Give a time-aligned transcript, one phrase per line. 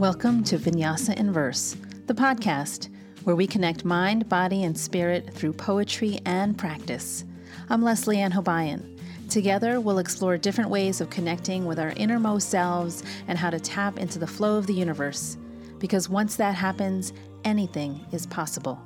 [0.00, 1.76] Welcome to Vinyasa in Verse,
[2.06, 2.88] the podcast
[3.24, 7.26] where we connect mind, body, and spirit through poetry and practice.
[7.68, 8.98] I'm Leslie Ann Hobayan.
[9.28, 13.98] Together, we'll explore different ways of connecting with our innermost selves and how to tap
[13.98, 15.36] into the flow of the universe.
[15.78, 17.12] Because once that happens,
[17.44, 18.80] anything is possible.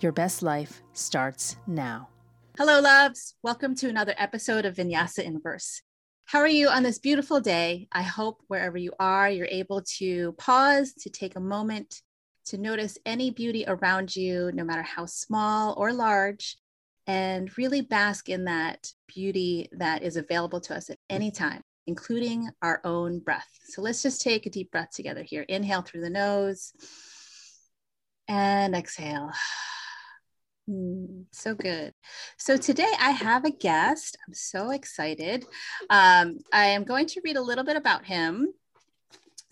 [0.00, 2.08] Your best life starts now.
[2.56, 3.34] Hello, loves.
[3.42, 5.82] Welcome to another episode of Vinyasa in Verse.
[6.28, 7.86] How are you on this beautiful day?
[7.92, 12.02] I hope wherever you are, you're able to pause, to take a moment,
[12.46, 16.56] to notice any beauty around you, no matter how small or large,
[17.06, 22.50] and really bask in that beauty that is available to us at any time, including
[22.60, 23.48] our own breath.
[23.68, 25.42] So let's just take a deep breath together here.
[25.42, 26.72] Inhale through the nose
[28.26, 29.30] and exhale.
[30.68, 31.94] Mm, so good.
[32.38, 34.18] So today I have a guest.
[34.26, 35.44] I'm so excited.
[35.90, 38.52] Um, I am going to read a little bit about him.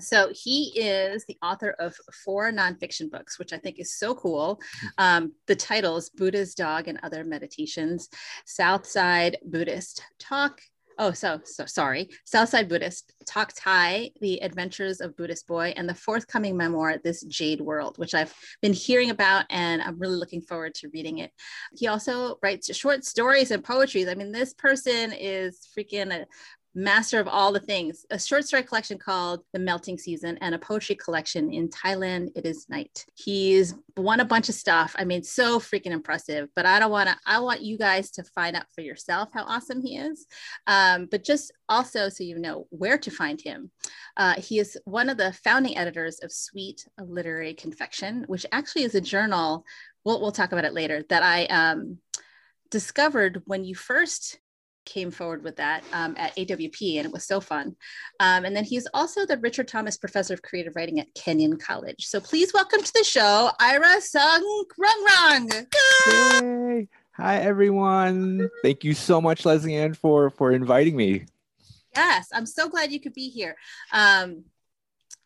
[0.00, 4.60] So he is the author of four nonfiction books, which I think is so cool.
[4.98, 8.08] Um, the titles Buddha's Dog and Other Meditations,
[8.44, 10.60] Southside Buddhist Talk,
[10.98, 12.08] oh so so sorry.
[12.24, 17.60] Southside buddhist talk thai the adventures of buddhist boy and the forthcoming memoir this jade
[17.60, 21.30] world which i've been hearing about and i'm really looking forward to reading it.
[21.76, 26.26] He also writes short stories and poetry i mean this person is freaking a
[26.74, 30.58] master of all the things, a short story collection called The Melting Season, and a
[30.58, 33.06] poetry collection in Thailand, It Is Night.
[33.14, 34.94] He's won a bunch of stuff.
[34.98, 38.24] I mean, so freaking impressive, but I don't want to, I want you guys to
[38.24, 40.26] find out for yourself how awesome he is.
[40.66, 43.70] Um, but just also so you know where to find him.
[44.16, 48.82] Uh, he is one of the founding editors of Sweet, a literary confection, which actually
[48.82, 49.64] is a journal.
[50.04, 51.98] We'll, we'll talk about it later that I um,
[52.70, 54.38] discovered when you first
[54.84, 57.76] came forward with that um, at AWP, and it was so fun.
[58.20, 62.06] Um, and then he's also the Richard Thomas Professor of Creative Writing at Kenyon College.
[62.06, 66.86] So please welcome to the show, Ira Sung Rung Rung.
[67.16, 68.50] Hi everyone.
[68.62, 71.26] Thank you so much, Leslie Ann, for for inviting me.
[71.94, 73.56] Yes, I'm so glad you could be here.
[73.92, 74.44] Um,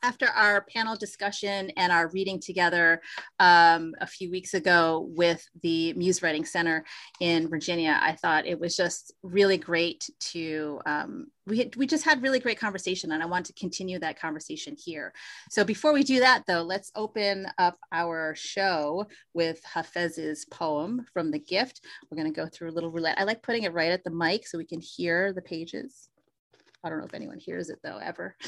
[0.02, 3.00] after our panel discussion and our reading together
[3.40, 6.84] um, a few weeks ago with the Muse Writing Center
[7.20, 12.04] in Virginia, I thought it was just really great to, um, we, had, we just
[12.04, 15.12] had really great conversation and I want to continue that conversation here.
[15.50, 21.30] So before we do that though, let's open up our show with Hafez's poem from
[21.30, 21.80] The Gift.
[22.10, 23.18] We're gonna go through a little roulette.
[23.18, 26.08] I like putting it right at the mic so we can hear the pages.
[26.84, 28.36] I don't know if anyone hears it though, ever.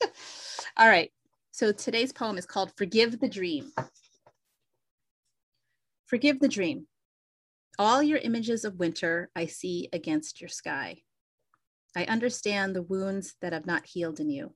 [0.76, 1.10] All right.
[1.50, 3.72] So today's poem is called Forgive the Dream.
[6.06, 6.86] Forgive the dream.
[7.78, 11.02] All your images of winter I see against your sky.
[11.96, 14.54] I understand the wounds that have not healed in you.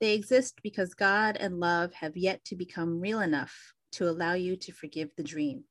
[0.00, 4.56] They exist because God and love have yet to become real enough to allow you
[4.56, 5.64] to forgive the dream.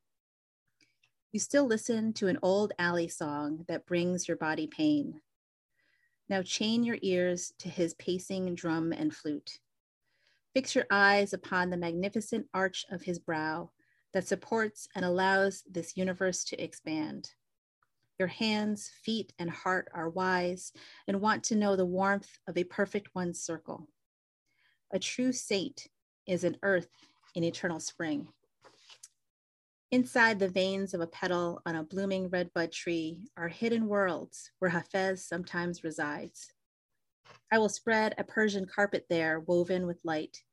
[1.32, 5.22] You still listen to an old alley song that brings your body pain,
[6.30, 9.60] now chain your ears to his pacing drum and flute.
[10.54, 13.72] Fix your eyes upon the magnificent arch of his brow
[14.14, 17.32] that supports and allows this universe to expand.
[18.18, 20.74] Your hands, feet, and heart are wise
[21.08, 23.88] and want to know the warmth of a perfect one circle.
[24.92, 25.88] A true saint
[26.26, 26.90] is an earth
[27.36, 28.28] in eternal spring.
[29.92, 34.70] Inside the veins of a petal on a blooming redbud tree are hidden worlds where
[34.70, 36.54] Hafez sometimes resides.
[37.52, 40.44] I will spread a Persian carpet there woven with light.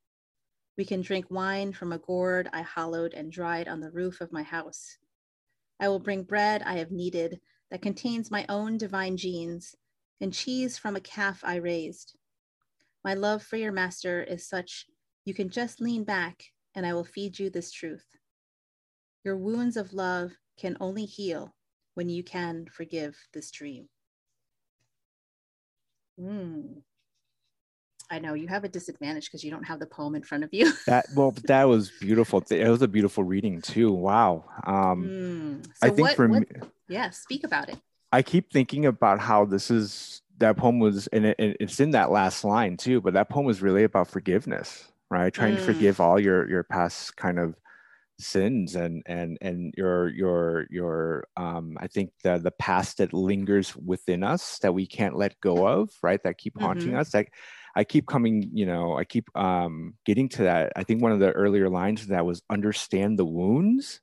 [0.78, 4.32] We can drink wine from a gourd I hollowed and dried on the roof of
[4.32, 4.96] my house.
[5.78, 7.38] I will bring bread I have kneaded
[7.70, 9.76] that contains my own divine genes
[10.18, 12.16] and cheese from a calf I raised.
[13.04, 14.86] My love for your master is such
[15.26, 16.42] you can just lean back
[16.74, 18.06] and I will feed you this truth.
[19.26, 21.52] Your wounds of love can only heal
[21.94, 23.88] when you can forgive this dream.
[26.20, 26.82] Mm.
[28.08, 30.50] I know you have a disadvantage because you don't have the poem in front of
[30.52, 30.72] you.
[30.86, 32.40] that well, that was beautiful.
[32.48, 33.90] It was a beautiful reading too.
[33.90, 34.44] Wow.
[34.64, 35.66] Um, mm.
[35.66, 37.80] so I think what, for what, me, yeah, speak about it.
[38.12, 42.12] I keep thinking about how this is that poem was, and it, it's in that
[42.12, 43.00] last line too.
[43.00, 45.34] But that poem was really about forgiveness, right?
[45.34, 45.58] Trying mm.
[45.58, 47.56] to forgive all your your past kind of
[48.18, 53.76] sins and and and your your your um i think the the past that lingers
[53.76, 56.98] within us that we can't let go of right that keep haunting mm-hmm.
[56.98, 57.32] us like
[57.74, 60.72] i keep coming you know i keep um getting to that.
[60.76, 64.00] I think one of the earlier lines that was understand the wounds.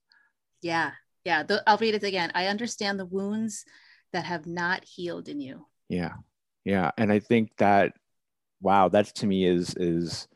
[0.61, 0.91] Yeah
[1.23, 3.65] yeah the, i'll read it again i understand the wounds
[4.11, 5.65] that have not healed in you.
[5.89, 6.13] Yeah
[6.65, 7.93] yeah and i think that
[8.61, 10.27] wow that's to me is is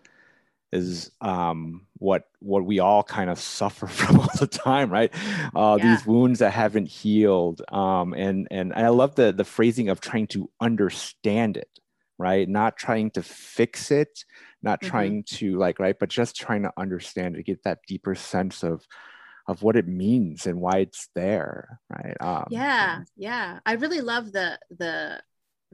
[0.72, 5.14] is um, what what we all kind of suffer from all the time, right?
[5.56, 5.96] Uh, yeah.
[5.96, 10.28] These wounds that haven't healed, um, and and I love the the phrasing of trying
[10.28, 11.70] to understand it,
[12.18, 12.48] right?
[12.48, 14.26] Not trying to fix it,
[14.62, 14.90] not mm-hmm.
[14.90, 18.86] trying to like right, but just trying to understand it, get that deeper sense of
[19.48, 22.18] of what it means and why it's there, right?
[22.20, 23.60] Um, yeah, yeah.
[23.66, 25.22] I really love the the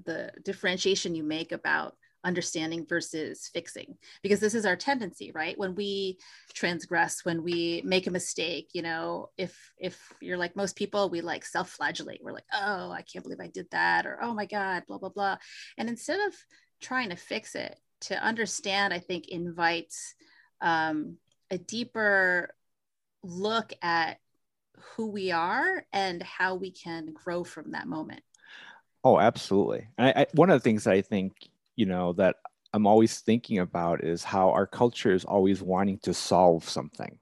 [0.06, 5.58] the differentiation you make about understanding versus fixing because this is our tendency right?
[5.58, 6.18] When we
[6.54, 11.22] transgress when we make a mistake you know if if you're like most people we
[11.22, 12.22] like self-flagellate.
[12.24, 15.10] We're like oh i can't believe i did that or oh my god blah blah
[15.10, 15.38] blah.
[15.78, 16.34] And instead of
[16.82, 20.16] trying to fix it to understand i think invites
[20.62, 21.18] um,
[21.52, 22.54] a deeper
[23.24, 24.18] look at
[24.96, 28.22] who we are and how we can grow from that moment.
[29.04, 29.88] Oh absolutely.
[29.98, 31.34] I, I, one of the things i think
[31.76, 32.38] you know that
[32.74, 37.18] i'm always thinking about is how our culture is always wanting to solve something.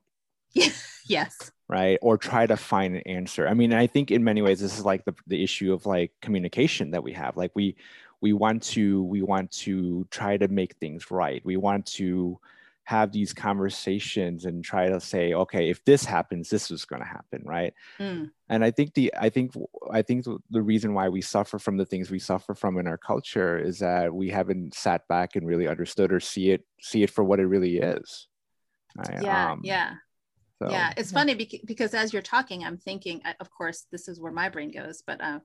[1.08, 1.52] Yes.
[1.68, 1.98] Right?
[2.02, 3.48] Or try to find an answer.
[3.48, 6.12] I mean i think in many ways this is like the, the issue of like
[6.22, 7.36] communication that we have.
[7.38, 7.76] Like we
[8.22, 11.42] we want to we want to try to make things right.
[11.44, 12.40] We want to
[12.92, 17.08] have these conversations and try to say okay if this happens this is going to
[17.08, 18.30] happen right mm.
[18.50, 19.54] and i think the i think
[19.94, 22.98] i think the reason why we suffer from the things we suffer from in our
[22.98, 27.10] culture is that we haven't sat back and really understood or see it see it
[27.10, 28.28] for what it really is
[28.98, 29.24] right?
[29.24, 29.94] yeah um, yeah
[30.62, 31.18] so, yeah it's yeah.
[31.18, 35.02] funny because as you're talking i'm thinking of course this is where my brain goes
[35.08, 35.40] but uh,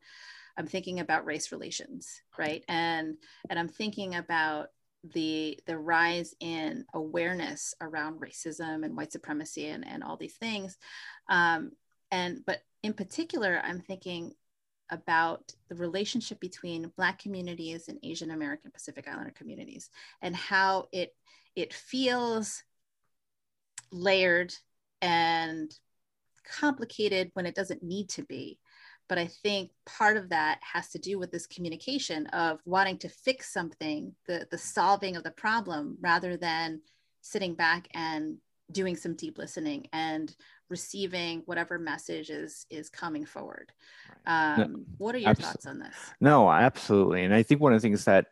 [0.56, 3.14] i'm thinking about race relations right and
[3.48, 4.66] and i'm thinking about
[5.12, 10.76] the the rise in awareness around racism and white supremacy and, and all these things
[11.28, 11.72] um,
[12.10, 14.32] and but in particular i'm thinking
[14.90, 19.90] about the relationship between black communities and asian american pacific islander communities
[20.22, 21.14] and how it
[21.54, 22.62] it feels
[23.90, 24.54] layered
[25.02, 25.74] and
[26.60, 28.58] complicated when it doesn't need to be
[29.08, 33.08] but I think part of that has to do with this communication of wanting to
[33.08, 36.80] fix something, the, the solving of the problem, rather than
[37.20, 38.38] sitting back and
[38.72, 40.34] doing some deep listening and
[40.68, 43.72] receiving whatever message is is coming forward.
[44.26, 45.94] Um, no, what are your thoughts on this?
[46.20, 47.24] No, absolutely.
[47.24, 48.26] And I think one of the things that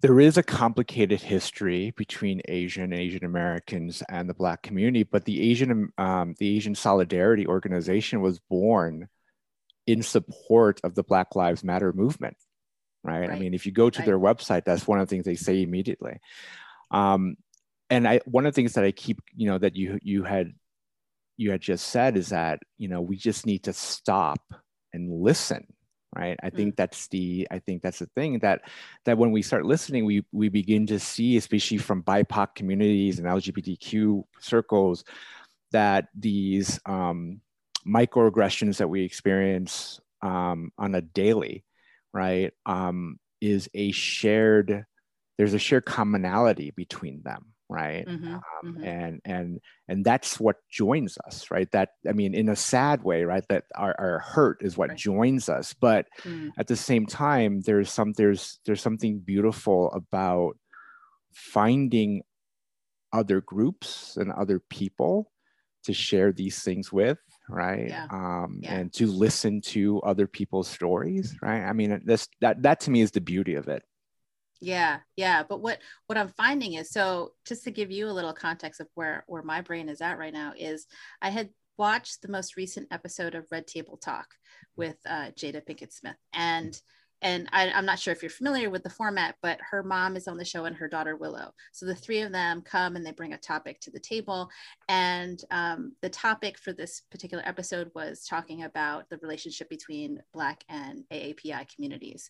[0.00, 5.50] there is a complicated history between Asian Asian Americans and the Black community, but the
[5.50, 9.08] Asian um, the Asian Solidarity Organization was born
[9.86, 12.36] in support of the Black Lives Matter movement,
[13.02, 13.20] right?
[13.20, 13.30] right.
[13.30, 14.06] I mean, if you go to right.
[14.06, 16.18] their website, that's one of the things they say immediately.
[16.90, 17.36] Um,
[17.90, 20.52] and I, one of the things that I keep, you know, that you you had
[21.36, 24.54] you had just said is that you know we just need to stop
[24.92, 25.66] and listen
[26.14, 26.76] right i think mm.
[26.76, 28.62] that's the i think that's the thing that
[29.04, 33.26] that when we start listening we we begin to see especially from bipoc communities and
[33.26, 35.04] lgbtq circles
[35.72, 37.40] that these um,
[37.86, 41.64] microaggressions that we experience um, on a daily,
[42.12, 44.86] right, um, is a shared.
[45.38, 48.06] There's a shared commonality between them, right?
[48.06, 48.84] Mm-hmm, um, mm-hmm.
[48.84, 51.70] And and and that's what joins us, right?
[51.72, 53.44] That I mean, in a sad way, right?
[53.48, 54.98] That our, our hurt is what right.
[54.98, 56.50] joins us, but mm.
[56.58, 60.56] at the same time, there's some there's there's something beautiful about
[61.32, 62.22] finding
[63.12, 65.32] other groups and other people
[65.84, 67.18] to share these things with
[67.52, 68.06] right yeah.
[68.10, 68.74] Um, yeah.
[68.74, 73.00] and to listen to other people's stories right i mean this that that to me
[73.00, 73.82] is the beauty of it
[74.60, 78.32] yeah yeah but what what i'm finding is so just to give you a little
[78.32, 80.86] context of where where my brain is at right now is
[81.20, 84.28] i had watched the most recent episode of red table talk
[84.76, 86.80] with uh, jada pinkett smith and
[87.22, 90.26] and I, am not sure if you're familiar with the format, but her mom is
[90.26, 91.54] on the show and her daughter Willow.
[91.70, 94.50] So the three of them come and they bring a topic to the table.
[94.88, 100.64] And um, the topic for this particular episode was talking about the relationship between Black
[100.68, 102.28] and AAPI communities.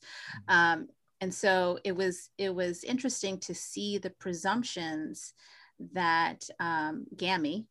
[0.49, 0.55] Mm-hmm.
[0.55, 0.89] Um,
[1.23, 5.35] and so it was it was interesting to see the presumptions
[5.93, 7.67] that um, Gammy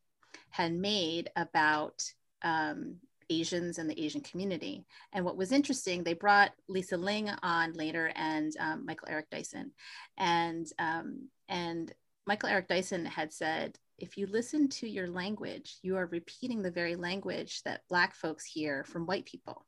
[0.50, 2.02] had made about
[2.44, 2.96] um,
[3.40, 4.86] Asians and the Asian community.
[5.14, 9.72] And what was interesting, they brought Lisa Ling on later and um, Michael Eric Dyson.
[10.18, 11.94] And, um, and
[12.28, 16.72] Michael Eric Dyson had said, if you listen to your language, you are repeating the
[16.72, 19.66] very language that Black folks hear from white people.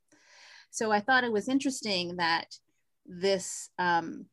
[0.72, 2.56] So I thought it was interesting that
[3.06, 4.26] this, um,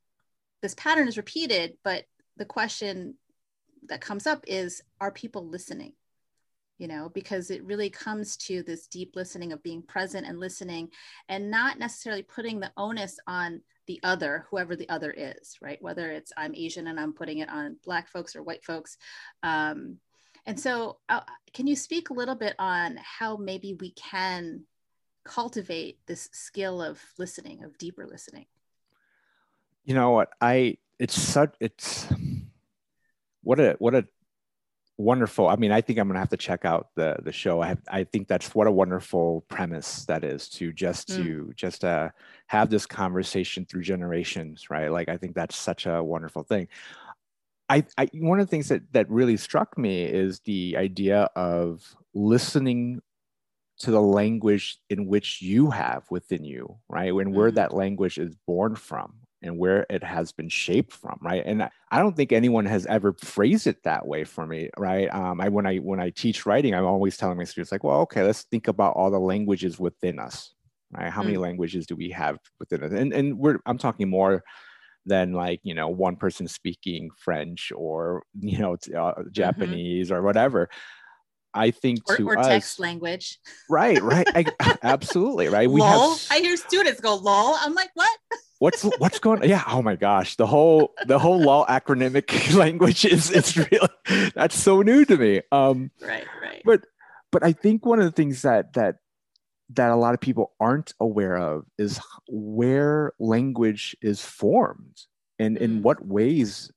[0.63, 2.05] this pattern is repeated, but
[2.37, 3.15] the question
[3.89, 5.93] that comes up is, are people listening?
[6.81, 10.89] You know, because it really comes to this deep listening of being present and listening
[11.29, 15.77] and not necessarily putting the onus on the other, whoever the other is, right?
[15.83, 18.97] Whether it's I'm Asian and I'm putting it on Black folks or white folks.
[19.43, 19.99] Um,
[20.47, 21.21] and so, uh,
[21.53, 24.63] can you speak a little bit on how maybe we can
[25.25, 28.47] cultivate this skill of listening, of deeper listening?
[29.85, 30.31] You know what?
[30.41, 32.07] I, it's such, it's,
[33.43, 34.07] what a, what a
[35.00, 37.61] wonderful i mean i think i'm going to have to check out the the show.
[37.61, 41.16] I have i think that's what a wonderful premise that is to just mm.
[41.16, 42.11] to just uh
[42.47, 44.92] have this conversation through generations right?
[44.92, 46.69] Like i think that's such a wonderful thing.
[47.69, 51.97] I, I one of the things that that really struck me is the idea of
[52.14, 53.00] listening
[53.78, 57.14] to the language in which you have within you right?
[57.14, 57.35] When mm.
[57.35, 61.69] where that language is born from and where it has been shaped from right and
[61.91, 65.49] i don't think anyone has ever phrased it that way for me right um, i
[65.49, 68.43] when i when i teach writing i'm always telling my students like well okay let's
[68.45, 70.55] think about all the languages within us
[70.93, 71.27] right how mm.
[71.27, 74.43] many languages do we have within us and and we're i'm talking more
[75.07, 79.23] than like you know one person speaking french or you know uh, mm-hmm.
[79.33, 80.17] japanese mm-hmm.
[80.17, 80.69] or whatever
[81.53, 83.41] I think or, to or us, text language.
[83.69, 84.25] Right, right.
[84.61, 85.69] I, absolutely, right.
[85.69, 86.11] We lol.
[86.11, 87.57] have I hear students go lol.
[87.59, 88.11] I'm like, what?
[88.61, 93.31] what's what's going yeah oh my gosh the whole the whole law acronymic language is
[93.31, 93.88] it's really
[94.35, 96.85] that's so new to me um right right but
[97.33, 98.97] but i think one of the things that that
[99.71, 105.00] that a lot of people aren't aware of is where language is formed
[105.38, 105.62] and mm.
[105.62, 106.71] in what ways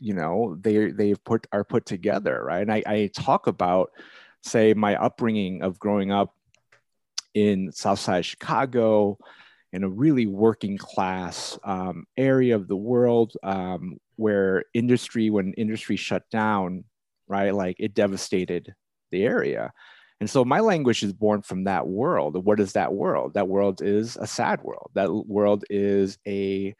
[0.00, 3.90] you know they they put are put together right and I, I talk about
[4.42, 6.34] say my upbringing of growing up
[7.34, 9.18] in southside chicago
[9.72, 15.96] in a really working class um, area of the world um, where industry, when industry
[15.96, 16.84] shut down,
[17.28, 18.74] right, like it devastated
[19.10, 19.72] the area.
[20.20, 22.42] And so my language is born from that world.
[22.44, 23.34] What is that world?
[23.34, 24.90] That world is a sad world.
[24.94, 26.74] That world is a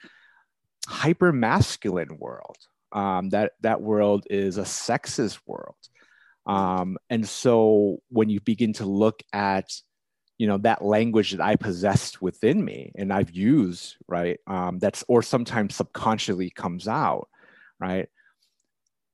[0.87, 2.57] hyper masculine world.
[2.93, 5.77] Um, that that world is a sexist world.
[6.47, 9.69] Um, and so when you begin to look at
[10.39, 15.05] you know that language that i possessed within me and i've used right um, that's
[15.09, 17.29] or sometimes subconsciously comes out
[17.79, 18.09] right?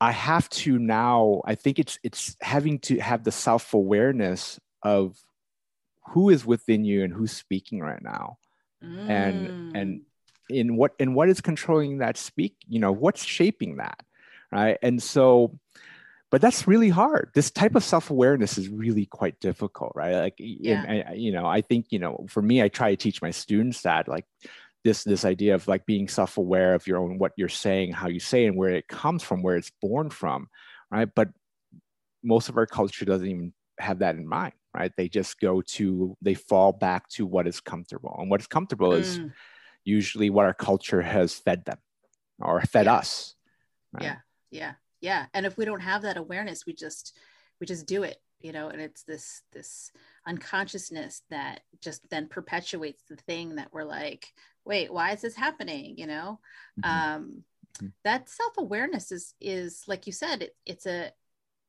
[0.01, 5.17] I have to now i think it's it's having to have the self-awareness of
[6.09, 8.39] who is within you and who's speaking right now.
[8.83, 9.09] Mm.
[9.09, 10.01] and and
[10.51, 14.05] in what and what is controlling that speak you know what's shaping that
[14.53, 14.79] right?
[14.83, 15.59] And so
[16.33, 20.83] but that's really hard this type of self-awareness is really quite difficult right like yeah.
[20.83, 23.83] and, you know i think you know for me i try to teach my students
[23.83, 24.25] that like
[24.83, 28.19] this this idea of like being self-aware of your own what you're saying how you
[28.19, 30.49] say and where it comes from where it's born from
[30.91, 31.29] right but
[32.25, 36.17] most of our culture doesn't even have that in mind right they just go to
[36.23, 38.99] they fall back to what is comfortable and what is comfortable mm.
[38.99, 39.21] is
[39.85, 41.79] usually what our culture has fed them
[42.41, 42.95] or fed yeah.
[42.95, 43.35] us
[43.93, 44.05] right?
[44.05, 44.17] yeah
[44.51, 44.73] yeah
[45.03, 47.15] yeah and if we don't have that awareness we just
[47.61, 49.91] we just do it you know and it's this this
[50.27, 54.33] unconsciousness that just then perpetuates the thing that we're like
[54.65, 56.41] wait why is this happening you know
[56.83, 57.15] mm-hmm.
[57.15, 57.45] um
[57.77, 57.89] mm-hmm.
[58.05, 61.11] that self-awareness is is like you said it, it's a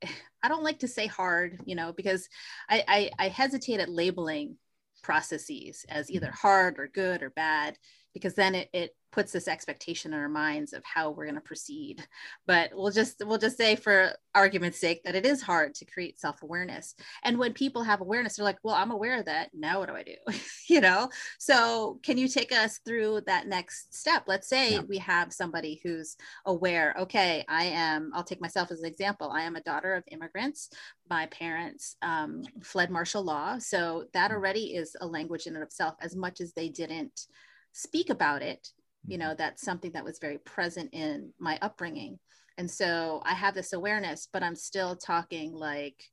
[0.43, 2.29] i don't like to say hard you know because
[2.69, 4.57] I, I i hesitate at labeling
[5.01, 6.47] processes as either mm-hmm.
[6.47, 7.77] hard or good or bad
[8.13, 11.41] because then it, it puts this expectation in our minds of how we're going to
[11.41, 12.05] proceed.
[12.47, 16.19] But we'll just we'll just say for argument's sake that it is hard to create
[16.19, 16.95] self-awareness.
[17.23, 19.51] And when people have awareness they're like well i'm aware of that.
[19.53, 20.15] Now what do i do?
[20.67, 21.09] You know?
[21.39, 24.23] So can you take us through that next step?
[24.27, 24.81] Let's say yeah.
[24.81, 29.41] we have somebody who's aware okay i am i'll take myself as an example i
[29.41, 30.69] am a daughter of immigrants.
[31.09, 33.59] My parents um, fled martial law.
[33.59, 34.33] So that mm.
[34.33, 37.27] already is a language in and of itself as much as they didn't
[37.73, 38.69] speak about it
[39.07, 39.37] you know mm-hmm.
[39.37, 42.19] that's something that was very present in my upbringing.
[42.57, 46.03] And so i have this awareness but i'm still talking like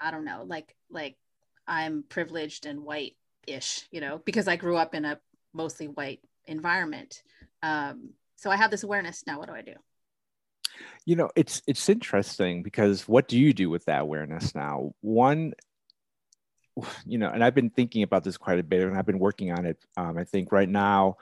[0.00, 1.16] i don't know like like
[1.66, 3.16] i'm privileged and white
[3.48, 5.18] ish you know because i grew up in a
[5.52, 7.22] mostly white environment.
[7.62, 9.24] Um, so i have this awareness.
[9.26, 9.74] Now what do i do?
[11.04, 14.92] You know it's it's interesting because what do you do with that awareness now?
[15.00, 15.54] One
[17.04, 19.50] you know and i've been thinking about this quite a bit and i've been working
[19.52, 21.16] on it um, i think right now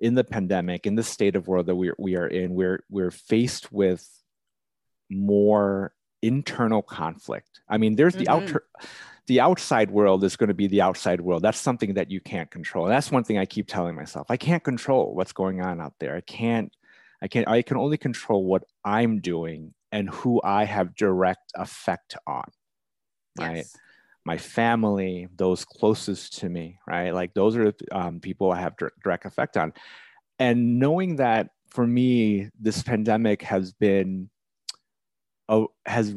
[0.00, 3.10] in the pandemic, in the state of world that we, we are in, we're, we're
[3.10, 4.06] faced with
[5.10, 7.60] more internal conflict.
[7.68, 8.44] I mean, there's the mm-hmm.
[8.44, 8.64] outer,
[9.26, 11.42] the outside world is going to be the outside world.
[11.42, 12.86] That's something that you can't control.
[12.86, 14.26] That's one thing I keep telling myself.
[14.30, 16.16] I can't control what's going on out there.
[16.16, 16.74] I can't,
[17.20, 17.48] I can't.
[17.48, 22.44] I can only control what I'm doing and who I have direct effect on.
[23.38, 23.66] Right.
[24.28, 27.12] My family, those closest to me, right?
[27.20, 29.72] Like those are um, people I have direct effect on.
[30.38, 34.28] and knowing that for me, this pandemic has been,
[35.48, 36.14] oh, has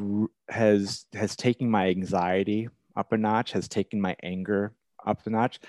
[0.49, 4.73] has has taken my anxiety up a notch, has taken my anger
[5.05, 5.59] up a notch.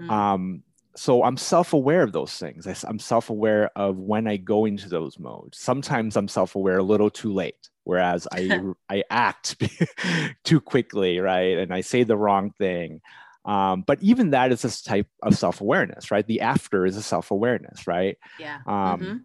[0.00, 0.10] Mm.
[0.10, 0.62] Um,
[0.94, 2.66] so I'm self-aware of those things.
[2.66, 5.58] I, am self-aware of when I go into those modes.
[5.58, 9.62] Sometimes I'm self-aware a little too late, whereas I I act
[10.44, 11.58] too quickly, right?
[11.58, 13.00] And I say the wrong thing.
[13.44, 16.24] Um, but even that is a type of self-awareness, right?
[16.24, 18.16] The after is a self-awareness, right?
[18.38, 18.58] Yeah.
[18.66, 19.16] Um, mm-hmm.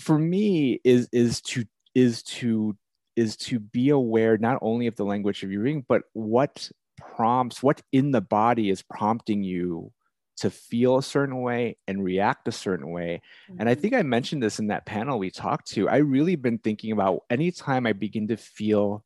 [0.00, 2.76] For me, is is to is to
[3.16, 7.62] is to be aware not only of the language of your reading, but what prompts,
[7.62, 9.92] what in the body is prompting you
[10.38, 13.20] to feel a certain way and react a certain way.
[13.48, 13.60] Mm-hmm.
[13.60, 13.80] And I mm-hmm.
[13.80, 15.88] think I mentioned this in that panel we talked to.
[15.88, 19.04] I really been thinking about anytime I begin to feel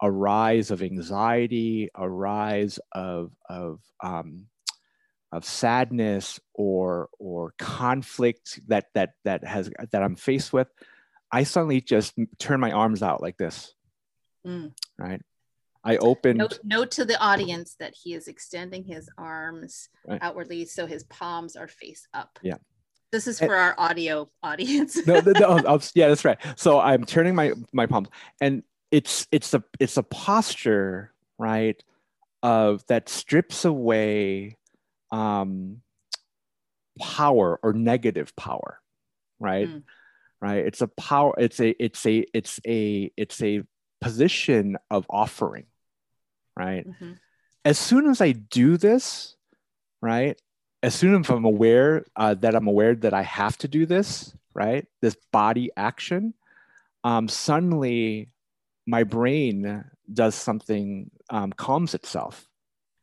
[0.00, 4.46] a rise of anxiety, a rise of of um,
[5.32, 10.68] of sadness or or conflict that that that has that I'm faced with,
[11.32, 13.74] I suddenly just turn my arms out like this,
[14.46, 14.72] mm.
[14.98, 15.22] right?
[15.86, 16.38] I opened.
[16.38, 20.18] Note, note, to the audience that he is extending his arms right.
[20.20, 22.40] outwardly, so his palms are face up.
[22.42, 22.56] Yeah.
[23.12, 25.06] This is for and, our audio audience.
[25.06, 26.38] no, no, no oh, yeah, that's right.
[26.56, 28.08] So I'm turning my my palms,
[28.40, 31.80] and it's it's a it's a posture, right,
[32.42, 34.56] of that strips away
[35.12, 35.82] um,
[37.00, 38.80] power or negative power,
[39.38, 39.68] right?
[39.68, 39.82] Mm.
[40.40, 40.66] Right.
[40.66, 41.32] It's a power.
[41.38, 43.62] It's a it's a it's a it's a
[44.00, 45.66] position of offering
[46.56, 46.88] right?
[46.88, 47.12] Mm-hmm.
[47.64, 49.36] As soon as I do this,
[50.00, 50.40] right?
[50.82, 54.34] As soon as I'm aware uh, that I'm aware that I have to do this,
[54.54, 54.86] right?
[55.02, 56.34] This body action,
[57.04, 58.30] um, suddenly
[58.86, 62.46] my brain does something, um, calms itself,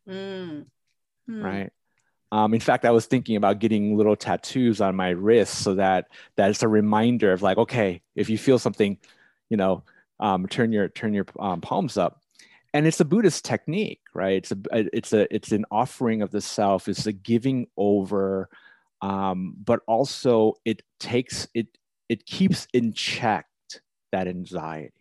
[0.08, 0.66] mm.
[1.30, 1.44] Mm.
[1.44, 1.72] right?
[2.32, 6.08] Um, in fact, I was thinking about getting little tattoos on my wrists so that
[6.36, 8.98] that's a reminder of like, okay, if you feel something,
[9.50, 9.84] you know,
[10.20, 12.23] um, turn your turn your um, palms up
[12.74, 14.38] and it's a buddhist technique right?
[14.38, 16.88] It's a it's a it's an offering of the self.
[16.88, 18.50] It's a giving over
[19.02, 21.68] um, but also it takes it
[22.10, 23.48] it keeps in check
[24.12, 24.94] that anxiety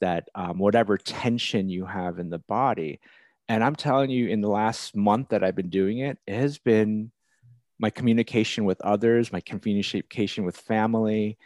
[0.00, 3.00] that um, whatever tension you have in the body.
[3.50, 6.58] And i'm telling you in the last month that i've been doing it it has
[6.58, 7.10] been
[7.78, 11.38] my communication with others my communication with family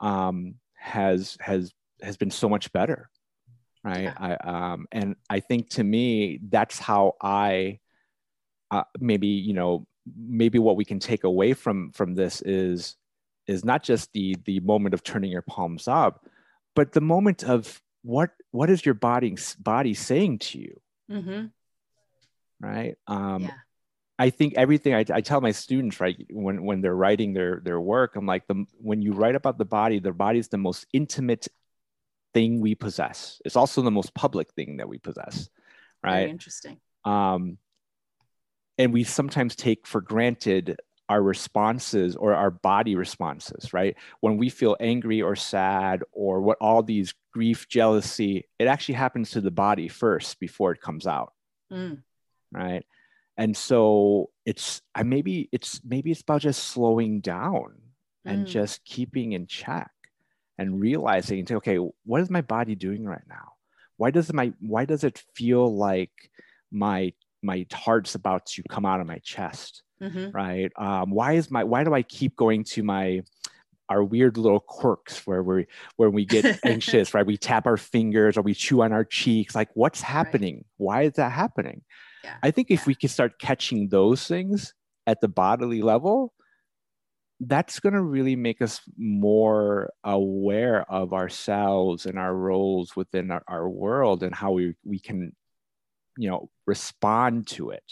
[0.00, 3.10] um, has has has been so much better
[3.88, 4.36] right yeah.
[4.44, 7.78] I, um, and i think to me that's how i
[8.70, 12.96] uh, maybe you know maybe what we can take away from from this is
[13.46, 16.26] is not just the the moment of turning your palms up
[16.74, 21.46] but the moment of what what is your body body saying to you mm-hmm.
[22.60, 23.50] right um yeah.
[24.18, 27.80] i think everything I, I tell my students right when when they're writing their their
[27.80, 30.86] work i'm like the when you write about the body the body is the most
[30.92, 31.48] intimate
[32.34, 33.40] thing we possess.
[33.44, 35.48] It's also the most public thing that we possess,
[36.02, 36.20] right?
[36.20, 36.78] Very interesting.
[37.04, 37.58] Um,
[38.76, 43.96] and we sometimes take for granted our responses or our body responses, right?
[44.20, 49.30] When we feel angry or sad or what all these grief, jealousy, it actually happens
[49.30, 51.32] to the body first before it comes out,
[51.72, 52.02] mm.
[52.52, 52.84] right?
[53.36, 57.74] And so it's I maybe it's maybe it's about just slowing down
[58.24, 58.50] and mm.
[58.50, 59.90] just keeping in check
[60.58, 63.52] and realizing okay what is my body doing right now?
[63.96, 66.12] Why does my why does it feel like
[66.70, 69.82] my my heart's about to come out of my chest?
[70.02, 70.30] Mm-hmm.
[70.30, 70.70] right?
[70.76, 73.22] Um, why is my why do i keep going to my
[73.88, 75.66] our weird little quirks where we
[75.96, 77.26] where we get anxious right?
[77.26, 79.54] We tap our fingers or we chew on our cheeks.
[79.54, 80.56] Like what's happening?
[80.56, 80.64] Right.
[80.76, 81.82] why is that happening?
[82.24, 82.34] Yeah.
[82.42, 84.74] i think if we can start catching those things
[85.06, 86.34] at the bodily level
[87.40, 93.42] that's going to really make us more aware of ourselves and our roles within our,
[93.46, 95.32] our, world and how we, we can
[96.16, 97.84] you know respond to it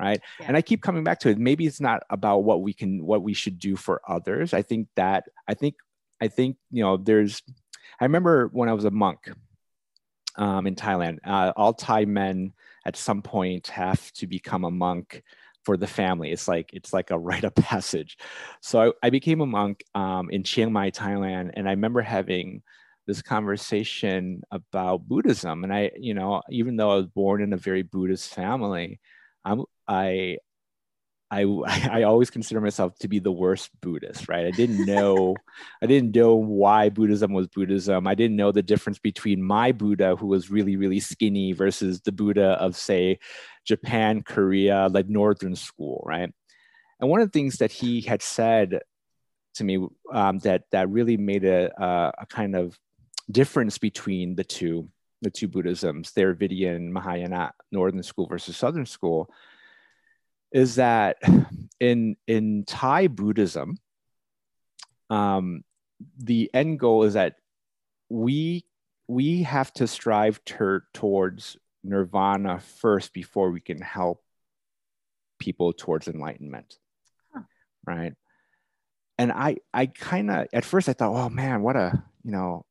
[0.00, 0.20] right?
[0.40, 0.46] Yeah.
[0.48, 1.38] and i keep coming back to it.
[1.38, 4.54] Maybe it's not about what we can what we should do for others.
[4.54, 5.74] I think that i think
[6.20, 7.42] i think you know there's
[8.00, 9.30] i remember when i was a monk
[10.36, 12.52] um, in thailand uh, all thai men
[12.84, 15.22] at some point have to become a monk
[15.68, 16.32] for the family.
[16.32, 18.16] It's like it's like a rite of passage.
[18.62, 22.62] So I, I became a monk um, in Chiang Mai, Thailand, and I remember having
[23.06, 25.64] this conversation about Buddhism.
[25.64, 28.98] And I, you know, even though I was born in a very Buddhist family,
[29.44, 30.38] I'm, I
[31.30, 31.42] I,
[31.90, 34.46] I always consider myself to be the worst Buddhist, right?
[34.46, 35.36] I didn't know,
[35.82, 38.06] I didn't know why Buddhism was Buddhism.
[38.06, 42.12] I didn't know the difference between my Buddha, who was really, really skinny, versus the
[42.12, 43.18] Buddha of, say,
[43.64, 46.32] Japan, Korea, like Northern school, right?
[47.00, 48.80] And one of the things that he had said
[49.54, 52.78] to me um, that that really made a, a, a kind of
[53.30, 54.88] difference between the two
[55.20, 59.28] the two Buddhisms, Theravadan, Mahayana, Northern School versus Southern School,
[60.52, 61.16] is that
[61.80, 63.78] in in Thai Buddhism,
[65.10, 65.64] um,
[66.16, 67.36] the end goal is that
[68.08, 68.64] we
[69.06, 74.22] we have to strive ter- towards nirvana first before we can help
[75.38, 76.78] people towards enlightenment
[77.32, 77.42] huh.
[77.86, 78.14] right
[79.16, 82.66] and i i kind of at first i thought oh man what a you know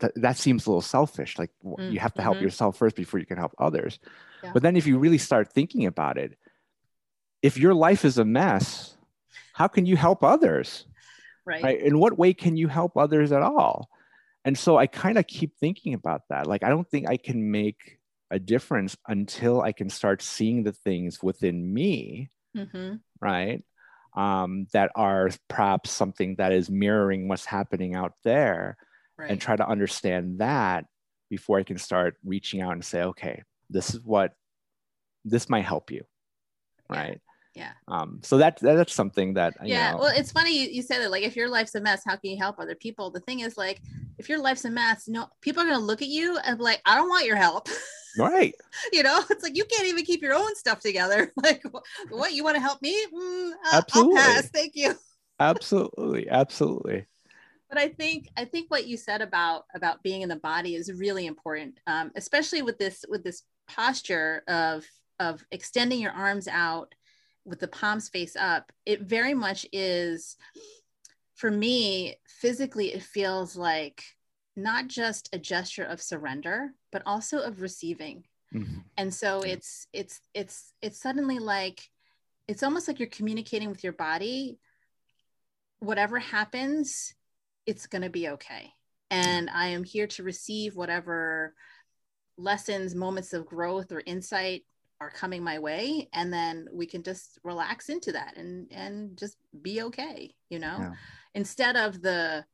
[0.00, 2.44] that, that seems a little selfish like mm, you have to help mm-hmm.
[2.44, 3.98] yourself first before you can help others
[4.42, 4.50] yeah.
[4.52, 6.36] but then if you really start thinking about it
[7.42, 8.96] if your life is a mess
[9.52, 10.86] how can you help others
[11.44, 11.80] right, right?
[11.80, 13.88] in what way can you help others at all
[14.44, 17.50] and so i kind of keep thinking about that like i don't think i can
[17.50, 17.98] make
[18.30, 22.94] a difference until i can start seeing the things within me mm-hmm.
[23.20, 23.62] right
[24.16, 28.76] um, that are perhaps something that is mirroring what's happening out there
[29.18, 29.30] right.
[29.30, 30.86] and try to understand that
[31.28, 34.32] before i can start reaching out and say okay this is what
[35.24, 36.04] this might help you.
[36.88, 37.20] Right.
[37.54, 37.72] Yeah.
[37.88, 41.10] Um so that, that's something that yeah know, well it's funny you, you said that
[41.10, 43.10] like if your life's a mess how can you help other people?
[43.10, 43.80] The thing is like
[44.16, 46.80] if your life's a mess no people are to look at you and be like
[46.86, 47.68] i don't want your help.
[48.16, 48.54] Right.
[48.92, 51.32] You know it's like you can't even keep your own stuff together.
[51.42, 51.62] Like
[52.08, 52.96] what you want to help me?
[53.14, 54.42] Mm, uh, absolutely.
[54.52, 54.94] thank you.
[55.40, 56.28] Absolutely.
[56.28, 57.06] Absolutely
[57.68, 60.92] but i think i think what you said about about being in the body is
[60.92, 64.84] really important um, especially with this with this posture of
[65.20, 66.94] of extending your arms out
[67.44, 70.36] with the palms face up, it very much is
[71.34, 74.02] for me physically it feels like
[74.56, 78.24] not just a gesture of surrender but also of receiving.
[78.54, 78.78] Mm-hmm.
[78.96, 81.82] and so it's it's it's it's suddenly like
[82.48, 84.58] it's almost like you're communicating with your body
[85.80, 87.14] whatever happens
[87.68, 88.72] it's going to be okay.
[89.10, 91.54] And i am here to receive whatever
[92.36, 94.64] lessons moments of growth or insight
[95.00, 96.08] are coming my way.
[96.12, 100.76] And then we can just relax into that and and just be okay you know?
[100.78, 100.92] Yeah.
[101.34, 102.44] instead of the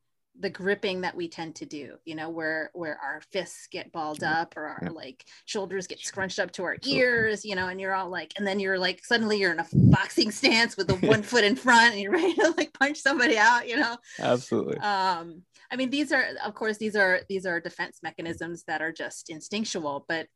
[0.40, 4.25] the gripping that we tend to do you know where where our fists get balled
[4.25, 4.90] up or our yeah.
[4.90, 8.47] like shoulders get scrunched up to our ears you know and you're all like and
[8.47, 11.92] then you're like suddenly you're in a boxing stance with the one foot in front
[11.92, 13.97] and you're ready to like punch somebody out you know?
[14.18, 14.79] Absolutely.
[14.79, 18.92] Um i mean these are of course these are these are defense mechanisms that are
[18.92, 20.27] just instinctual but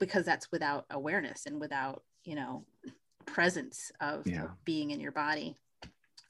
[0.00, 2.64] because that's without awareness and without you know
[3.26, 4.48] presence of, yeah.
[4.64, 5.56] being in your body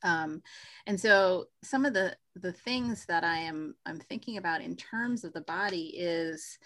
[0.03, 0.43] um,
[0.87, 5.25] and so some of the the things that i am i'm thinking about in terms
[5.25, 6.59] of the body is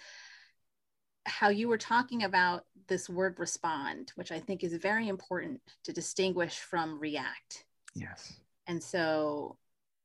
[1.27, 5.93] how you were talking about this word respond which i think is very important to
[5.93, 7.65] distinguish from react.
[7.95, 8.39] Yes.
[8.67, 9.57] And so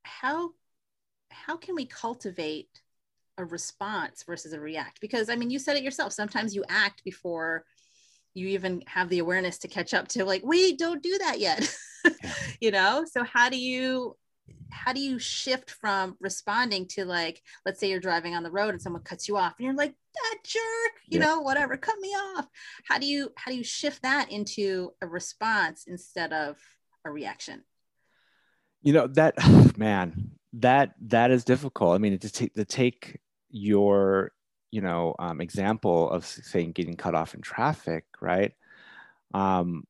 [0.04, 0.52] how
[1.30, 2.82] how can we cultivate
[3.38, 5.00] a response versus a react?
[5.02, 7.66] Because i mean you said it yourself sometimes you act before
[8.34, 11.76] you even have the awareness to catch up to like wait don't do that yet.
[12.06, 12.12] Yeah.
[12.62, 13.06] you know?
[13.10, 14.16] So how do you
[14.70, 18.70] how do you shift from responding to like let's say you're driving on the road
[18.70, 21.26] and someone cuts you off and you're like that jerk you yeah.
[21.26, 22.48] know whatever cut me off.
[22.86, 26.58] How do you how do you shift that into a response instead of
[27.06, 27.64] a reaction?
[28.82, 29.36] You know that
[29.78, 31.96] man that that is difficult.
[31.96, 34.32] I mean to take to take your
[34.72, 38.54] you know um, example of saying getting cut off in traffic right?
[39.34, 39.86] Um,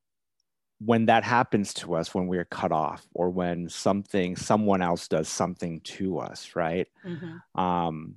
[0.84, 5.28] when that happens to us when we're cut off or when something someone else does
[5.28, 6.88] something to us right?
[7.04, 7.60] Mm-hmm.
[7.60, 8.16] um,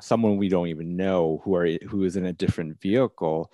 [0.00, 3.52] someone we don't even know who are who is in a different vehicle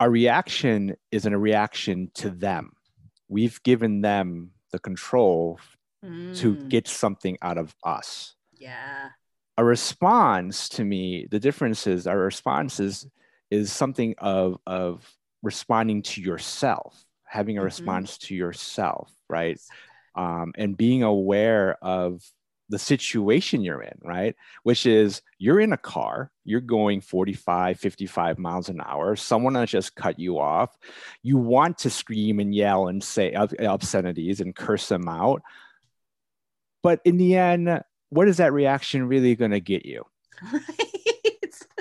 [0.00, 2.72] our reaction isn't a reaction to them.
[3.28, 5.60] We've given them the control
[6.02, 6.34] mm.
[6.38, 8.34] to get something out of us.
[8.52, 9.10] Yeah
[9.60, 13.06] a response to me, the difference is our response is,
[13.50, 15.06] is something of, of
[15.42, 17.66] responding to yourself, having a mm-hmm.
[17.66, 19.60] response to yourself, right?
[20.14, 22.22] Um, and being aware of
[22.70, 24.34] the situation you're in, right?
[24.62, 29.68] Which is you're in a car, you're going 45, 55 miles an hour, someone has
[29.68, 30.74] just cut you off.
[31.22, 35.42] You want to scream and yell and say obscenities and curse them out.
[36.82, 40.04] But in the end, what is that reaction really going to get you?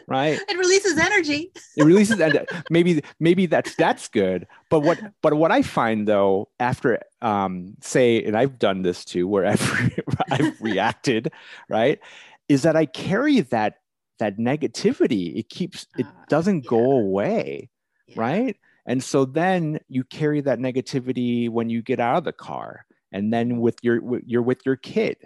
[0.10, 0.40] Right.
[0.50, 1.52] It releases energy.
[1.78, 4.48] it releases and maybe maybe that's that's good.
[4.72, 9.28] But what but what I find though after um say and I've done this too
[9.28, 11.32] where I've reacted,
[11.70, 12.00] right?
[12.48, 13.76] Is that I carry that
[14.18, 15.38] that negativity.
[15.38, 16.70] It keeps it uh, doesn't yeah.
[16.70, 17.70] go away,
[18.08, 18.20] yeah.
[18.20, 18.58] right?
[18.88, 23.32] And so then you carry that negativity when you get out of the car and
[23.32, 25.18] then with your you're with your kid.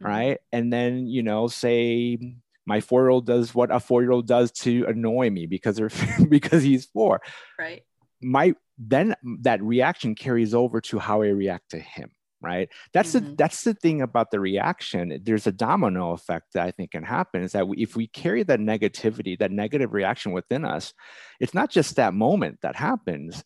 [0.00, 0.38] Right?
[0.52, 2.18] And then you know say
[2.66, 5.76] my four year old does what a four year old does to annoy me because
[5.76, 5.90] they're
[6.28, 7.20] because he's four.
[7.58, 7.82] Right.
[8.20, 12.68] my then that reaction carries over to how I react to him right?
[12.92, 13.36] That's the Mhm.
[13.36, 15.20] that's the thing about the reaction.
[15.24, 18.44] There's a domino effect that i think can happen is that we, if we carry
[18.44, 20.94] that negativity that negative reaction within us
[21.40, 23.42] it's not just that moment that happens.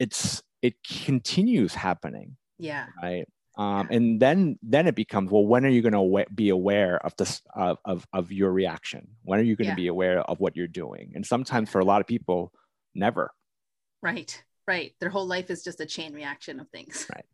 [0.00, 0.74] It's it
[1.06, 2.86] continues happening Yeah.
[3.00, 6.96] right um, and then then it becomes well when are you going to be aware
[7.04, 9.76] of this of, of, of your reaction when are you going to Yeah.
[9.76, 12.52] be aware of what you're doing and sometimes for a lot of people
[12.94, 13.30] never
[14.02, 14.42] Right.
[14.66, 14.94] Right.
[15.00, 17.06] Their whole life is just a chain reaction of things.
[17.14, 17.24] Right.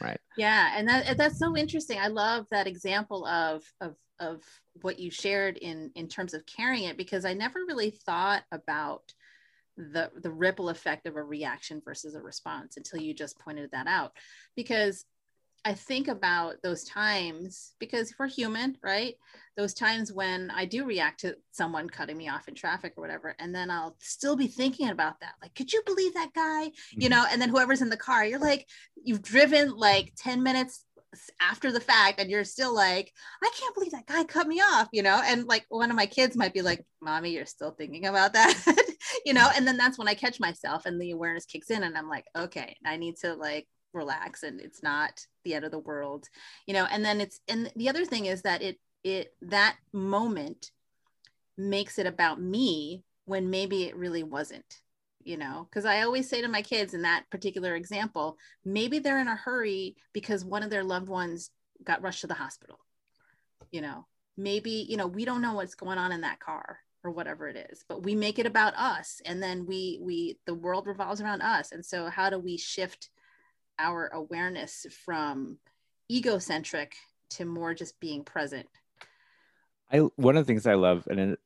[0.00, 1.98] right Yeah, and that that's so interesting.
[1.98, 4.42] I love that example of of of
[4.82, 9.12] what you shared in in terms of carrying it because I never really thought about
[9.76, 13.86] the the ripple effect of a reaction versus a response until you just pointed that
[13.86, 14.12] out.
[14.56, 15.04] Because
[15.64, 19.14] I think about those times because we're human, right?
[19.58, 23.36] Those times when I do react to someone cutting me off in traffic or whatever,
[23.38, 25.34] and then I'll still be thinking about that.
[25.42, 26.70] Like, could you believe that guy?
[26.92, 27.10] You Mhm.
[27.10, 28.66] know, and then whoever's in the car, you're like,
[29.04, 30.86] you've driven like 10 minutes
[31.40, 34.88] after the fact, and you're still like, I can't believe that guy cut me off,
[34.92, 35.20] you know?
[35.22, 38.54] And like one of my kids might be like, Mommy, you're still thinking about that,
[39.26, 39.50] you know?
[39.54, 42.24] And then that's when I catch myself and the awareness kicks in, and I'm like,
[42.34, 46.28] okay, I need to like relax and it's not the end of the world
[46.66, 50.70] you know and then it's and the other thing is that it it that moment
[51.56, 54.82] makes it about me when maybe it really wasn't
[55.22, 59.20] you know because i always say to my kids in that particular example maybe they're
[59.20, 61.50] in a hurry because one of their loved ones
[61.84, 62.78] got rushed to the hospital
[63.70, 64.06] you know.
[64.36, 67.56] Maybe you know we don't know what's going on in that car or whatever it
[67.70, 71.42] is but we make it about us and then we we the world revolves around
[71.42, 71.72] us.
[71.72, 73.10] And so how do we shift
[73.80, 75.58] our awareness from
[76.10, 76.94] egocentric
[77.30, 78.66] to more just being present
[79.92, 81.36] I one of the things I love and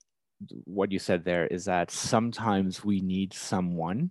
[0.64, 4.10] what you said there is that sometimes we need someone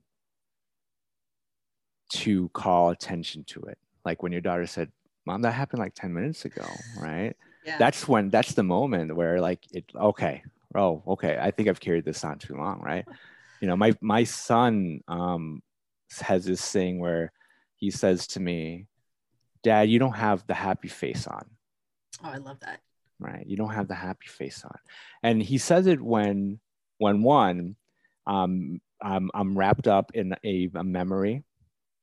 [2.09, 3.77] to call attention to it.
[4.05, 4.91] Like when your daughter said,
[5.25, 7.35] "Mom, that happened like 10 minutes ago," right?
[7.63, 10.43] yeah That's when that's the moment where like it okay.
[10.75, 11.37] Oh, okay.
[11.39, 13.05] I think I've carried this on too long, right?
[13.61, 15.61] You know, my my son um
[16.21, 17.31] has this thing where
[17.83, 18.87] he says to me,
[19.61, 21.45] "Dad, you don't have the happy face on."
[22.23, 22.79] oh i love that.
[23.19, 23.45] Right?
[23.45, 24.77] You don't have the happy face on.
[25.21, 26.59] And he says it when
[26.97, 27.75] when one
[28.25, 31.43] um i'm, I'm wrapped up in a, a memory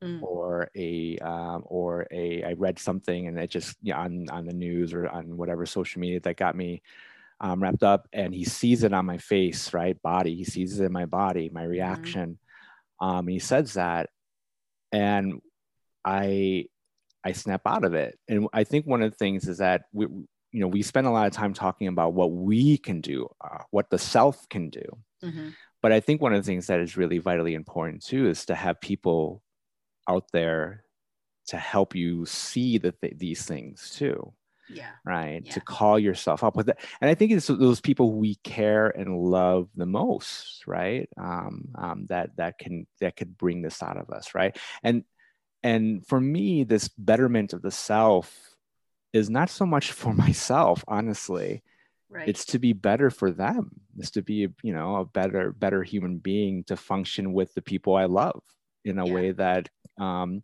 [0.02, 0.22] Mm.
[0.22, 4.54] or a um, or a i read something and it just yeah, on on the
[4.54, 6.80] news or on whatever social media that got me
[7.40, 10.00] um, wrapped up and he sees it on my face right?
[10.00, 10.34] Body.
[10.34, 12.38] He sees it in my body my reaction.
[12.98, 14.08] Um, and he says that
[14.90, 15.40] and
[16.04, 16.64] i
[17.24, 18.18] i snap out of it.
[18.28, 21.10] And i think one of the things is that we you know we spend a
[21.10, 24.84] lot of time talking about what we can do uh, what the self can do.
[25.24, 25.54] Mhm.
[25.82, 28.54] but i think one of the things that is really vitally important too is to
[28.54, 29.42] have people
[30.08, 30.84] out there
[31.48, 34.32] to help you see the th- these things too.
[34.68, 34.92] Yeah.
[35.04, 35.44] Right?
[35.50, 36.78] To call yourself up with it.
[37.00, 41.08] And i think it's those people who we care and love the most right?
[41.16, 44.56] Um, um, that that can that could bring this out of us right?
[44.84, 45.04] And
[45.62, 48.56] and for me this betterment of the self
[49.12, 51.62] is not so much for myself honestly.
[52.12, 52.28] Right.
[52.28, 53.70] It's to be better for them.
[53.96, 57.94] It's to be you know a better better human being to function with the people
[57.94, 58.42] i love
[58.84, 59.12] in a Yeah.
[59.14, 59.68] way that
[59.98, 60.42] um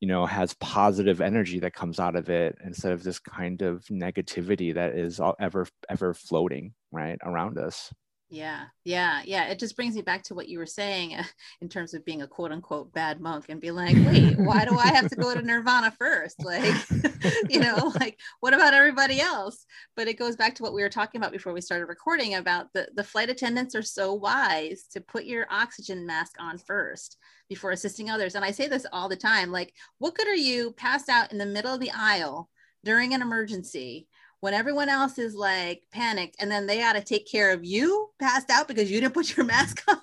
[0.00, 3.84] you know has positive energy that comes out of it instead of this kind of
[3.86, 7.92] negativity that is ever ever floating right around us
[8.30, 9.48] Yeah, yeah, yeah.
[9.48, 11.24] It just brings me back to what you were saying uh,
[11.62, 14.76] in terms of being a quote unquote bad monk and be like, wait, why do
[14.76, 16.44] I have to go to Nirvana first?
[16.44, 16.74] Like,
[17.48, 19.64] you know, like what about everybody else?
[19.96, 22.70] But it goes back to what we were talking about before we started recording about
[22.74, 27.16] the, the flight attendants are so wise to put your oxygen mask on first
[27.48, 28.34] before assisting others.
[28.34, 31.38] And I say this all the time like, what good are you passed out in
[31.38, 32.50] the middle of the aisle
[32.84, 34.07] during an emergency?
[34.40, 38.10] When everyone else is like panicked and then they got to take care of you
[38.18, 39.98] passed out because you didn't put your mask on?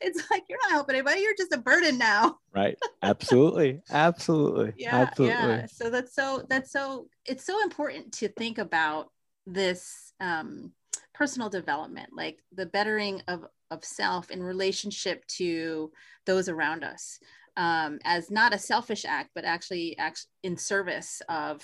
[0.00, 2.38] It's like you're not helping anybody you're just a burden now.
[2.54, 2.78] Right.
[3.02, 3.80] Absolutely.
[3.90, 4.72] Absolutely.
[4.78, 5.34] Yeah absolutely.
[5.34, 5.66] yeah.
[5.66, 9.10] So that's so that's so it's so important to think about
[9.46, 10.72] this um
[11.12, 15.90] personal development like the bettering of of self in relationship to
[16.24, 17.18] those around us
[17.56, 21.62] um as not a selfish act but actually act in service of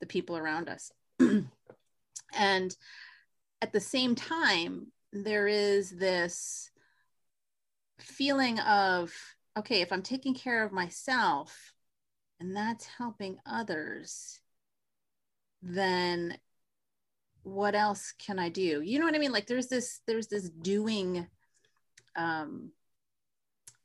[0.00, 0.90] the people around us
[2.36, 2.76] and
[3.62, 6.70] at the same time there is this
[7.98, 9.12] feeling of
[9.58, 11.74] okay if i'm taking care of myself
[12.40, 14.40] and that's helping others,
[15.62, 16.38] then
[17.42, 18.80] what else can I do?
[18.80, 19.32] You know what I mean?
[19.32, 21.26] Like there's this there's this doing
[22.16, 22.72] um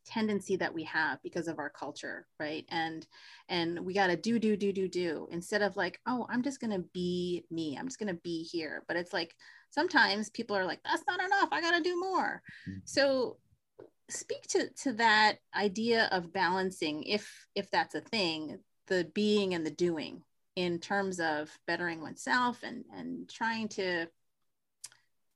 [0.06, 2.66] tendency that we have because of our culture right?
[2.70, 3.06] And
[3.50, 6.60] and we got to do do do do do instead of like oh i'm just
[6.60, 7.78] going to be me.
[7.78, 8.84] I'm just going to be here.
[8.88, 9.36] But it's like
[9.70, 11.50] sometimes people are like that's not enough.
[11.52, 12.42] I got to do more.
[12.68, 12.80] Mm-hmm.
[12.86, 13.38] so
[14.08, 19.66] speak to to that idea of balancing if if that's a thing the being and
[19.66, 20.22] the doing
[20.56, 24.06] in terms of bettering oneself and and trying to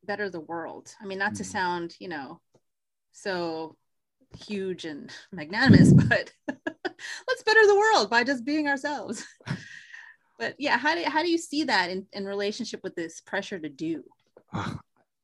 [0.06, 0.94] better the world.
[1.02, 1.52] I mean not to mm-hmm.
[1.52, 2.40] sound you know
[3.12, 3.76] so
[4.38, 9.26] huge and magnanimous, but let's better the world by just being ourselves.
[10.38, 13.60] but yeah, how do, how do you see that in, in relationship with this pressure
[13.60, 14.04] to do?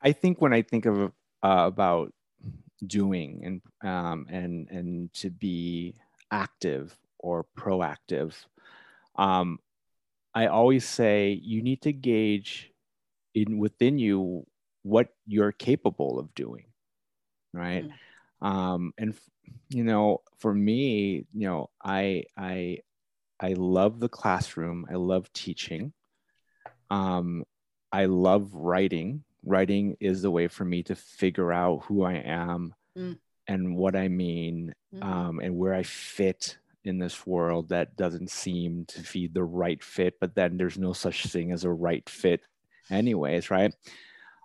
[0.02, 1.10] I think when I think of uh,
[1.42, 2.14] about
[2.86, 5.96] doing and um, and and to be
[6.30, 8.36] active or proactive,
[9.16, 9.58] um,
[10.36, 12.72] I always say you need to gauge
[13.34, 14.46] in within you
[14.84, 16.66] what you're capable of doing,
[17.52, 17.86] right?
[17.86, 17.94] Mm
[18.46, 19.16] um, and
[19.70, 22.78] you know for me you know i i
[23.40, 25.92] i love the classroom i love teaching
[26.92, 27.44] um,
[27.92, 32.74] i love writing writing is the way for me to figure out who i am
[32.98, 33.18] mm.
[33.48, 35.04] and what i mean mm.
[35.04, 39.84] um, and where i fit in this world that doesn't seem to be the right
[39.84, 42.42] fit but then there's no such thing as a right fit
[42.92, 43.74] anyways right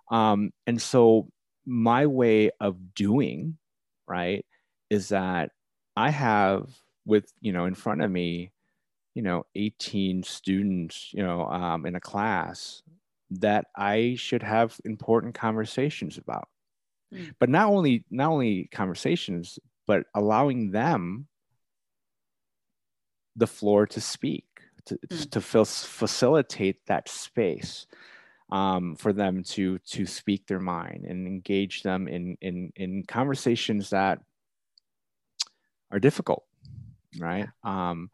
[0.09, 1.29] um, and so
[1.65, 3.57] my way of doing
[4.11, 4.45] right
[4.89, 5.51] is that
[5.95, 6.67] i have
[7.05, 8.51] with you know in front of me
[9.15, 12.83] you know 18 students you know um, in a class
[13.31, 16.47] that i should have important conversations about
[17.13, 17.33] mm.
[17.39, 21.27] but not only not only conversations but allowing them
[23.37, 24.45] the floor to speak
[24.85, 25.31] to, mm.
[25.31, 27.87] to facilitate that space
[28.51, 33.89] um, for them to to speak their mind and engage them in in in conversations
[33.91, 34.19] that
[35.91, 36.43] are difficult,
[37.19, 37.47] right?
[37.63, 38.09] Um,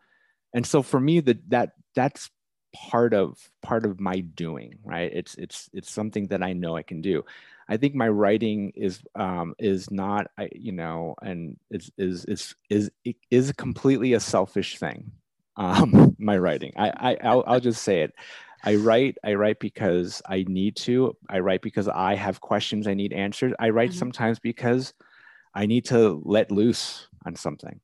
[0.53, 2.29] and so for me, that that that's
[2.75, 5.11] part of part of my doing, right?
[5.13, 7.25] It's it's it's something that I know I can do.
[7.69, 12.55] I think my writing is um, is not, I, you know, and is is is
[12.69, 12.91] is
[13.29, 15.11] is completely a selfish thing.
[15.59, 18.13] Um, my writing, I, I I'll, I'll just say it.
[18.63, 21.15] I write, I write because I need to.
[21.29, 23.53] I write because I have questions I need answered.
[23.59, 23.99] I write mm-hmm.
[23.99, 24.93] sometimes because
[25.53, 27.79] I need to let loose on something.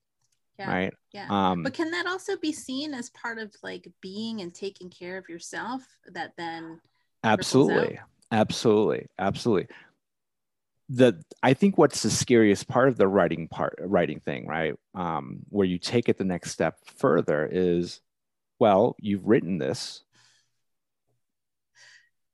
[0.59, 0.69] Yeah.
[0.69, 0.93] Right.
[1.12, 1.27] Yeah.
[1.29, 5.17] Um, but can that also be seen as part of like being and taking care
[5.17, 6.79] of yourself that then
[7.23, 7.99] absolutely
[8.31, 9.67] absolutely absolutely
[10.89, 15.39] the i think what's the scariest part of the writing part writing thing right um,
[15.49, 18.01] where you take it the next step further is
[18.59, 20.03] well you've written this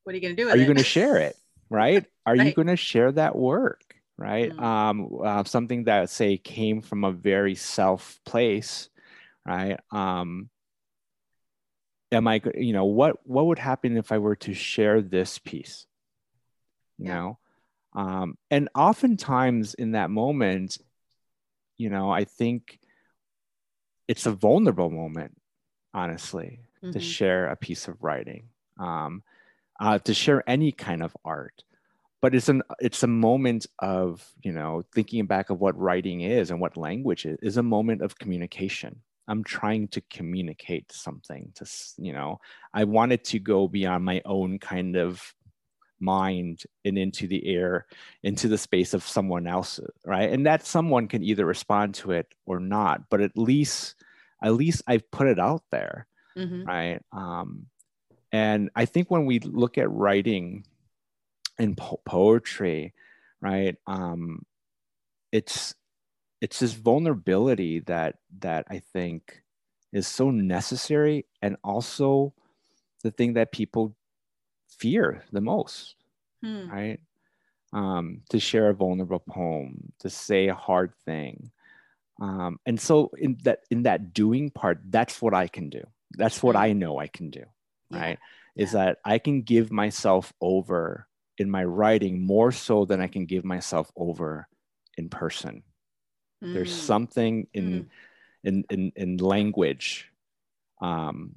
[0.10, 0.58] what are you going to do with it?
[0.58, 1.38] are you going to share it
[1.70, 2.48] right are right.
[2.48, 4.64] you going to share that work right mm-hmm.
[4.64, 8.90] um, uh, something that say came from a very self place
[9.46, 10.50] right um,
[12.12, 15.86] am i you know what what would happen if i were to share this piece
[16.98, 17.14] you yeah.
[17.14, 17.38] know
[17.94, 20.80] um, and oftentimes in that moment
[21.78, 22.80] you know i think
[24.08, 25.40] it's a vulnerable moment
[25.94, 26.94] honestly mm-hmm.
[26.94, 29.22] to share a piece of writing um,
[29.80, 31.64] uh, to share any kind of art.
[32.22, 36.52] But it's an it's a moment of you know thinking back of what writing is
[36.52, 39.02] and what language is is a moment of communication.
[39.30, 41.66] I'm trying to communicate something to
[41.98, 42.40] you know
[42.74, 45.36] i wanted to go beyond my own kind of
[46.00, 47.86] mind and into the air
[48.24, 50.32] into the space of someone else right?
[50.32, 53.96] And that someone can either respond to it or not but at least
[54.42, 56.64] at least i've put it out there mm-hmm.
[56.64, 57.02] right?
[57.12, 57.68] Um
[58.32, 60.66] and I think when we look at writing
[61.58, 62.94] and po- poetry,
[63.42, 64.46] right, um,
[65.32, 65.76] it's
[66.42, 69.44] it's this vulnerability that that I think
[69.92, 72.34] is so necessary, and also
[73.04, 73.96] the thing that people
[74.68, 75.96] fear the most,
[76.44, 76.70] hmm.
[76.70, 77.00] right?
[77.74, 81.52] Um, to share a vulnerable poem, to say a hard thing,
[82.22, 85.84] um, and so in that in that doing part, that's what I can do.
[86.12, 86.62] That's what hmm.
[86.62, 87.44] I know I can do
[87.92, 88.00] yeah.
[88.00, 88.20] right?
[88.56, 91.08] Is that I can give myself over
[91.40, 94.48] in my writing more so than I can give myself over
[94.98, 95.64] in person.
[96.44, 96.54] Mm.
[96.54, 97.86] There's something in, mm.
[98.44, 100.12] in, in, in language
[100.82, 101.36] um,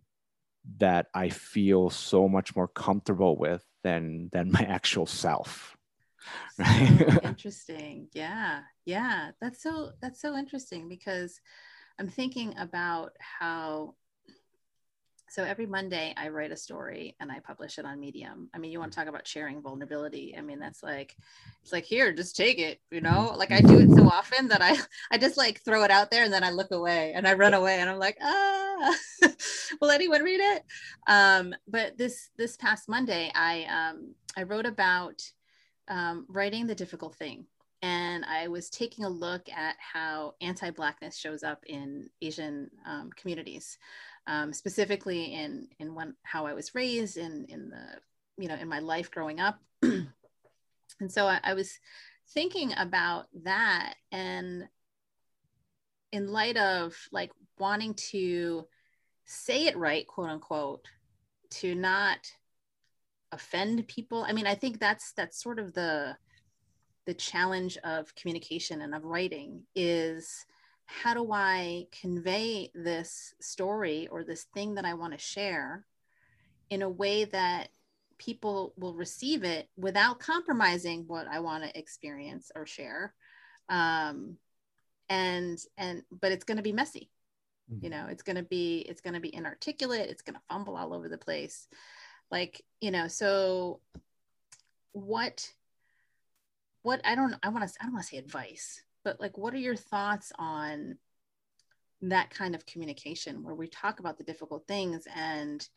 [0.78, 5.76] that I feel so much more comfortable with than, than my actual self.
[6.58, 6.98] Right?
[6.98, 8.06] So interesting.
[8.12, 8.60] Yeah.
[8.84, 9.30] Yeah.
[9.40, 11.40] That's so, that's so interesting because
[11.98, 13.96] I'm thinking about how
[15.32, 18.50] so every Monday I write a story and I publish it on Medium.
[18.52, 20.34] I mean, you want to talk about sharing vulnerability.
[20.36, 21.16] I mean, that's like
[21.62, 23.32] it's like here, just take it, you know?
[23.34, 24.76] Like I do it so often that I
[25.10, 27.54] I just like throw it out there and then I look away and I run
[27.54, 28.94] away and I'm like, ah,
[29.80, 30.64] will anyone read it?
[31.06, 35.22] Um, but this this past Monday, I um I wrote about
[35.88, 37.46] um, writing the difficult thing
[37.82, 43.76] and I was taking a look at how anti-blackness shows up in Asian um, communities
[44.26, 48.68] um, specifically in in when, how I was raised in in the you know in
[48.68, 49.58] my life growing up.
[49.82, 50.08] and
[51.08, 51.78] so I, I was
[52.32, 54.68] thinking about that and
[56.12, 58.66] in light of like wanting to
[59.24, 60.86] say it right quote unquote
[61.50, 62.18] to not
[63.32, 66.14] offend people i mean i think that's that's sort of the
[67.06, 70.44] the challenge of communication and of writing is
[70.86, 75.84] how do I convey this story or this thing that I want to share
[76.70, 77.68] in a way that
[78.18, 83.14] people will receive it without compromising what I want to experience or share.
[83.68, 84.36] Um,
[85.08, 87.10] and and but it's going to be messy.
[87.80, 90.10] You know, it's going to be it's going to be inarticulate.
[90.10, 91.68] It's going to fumble all over the place.
[92.30, 93.80] Like you know, so
[94.92, 95.50] what
[96.82, 99.54] what I don't I want to I don't want to say advice but like what
[99.54, 100.96] are your thoughts on
[102.02, 105.68] that kind of communication where we talk about the difficult things and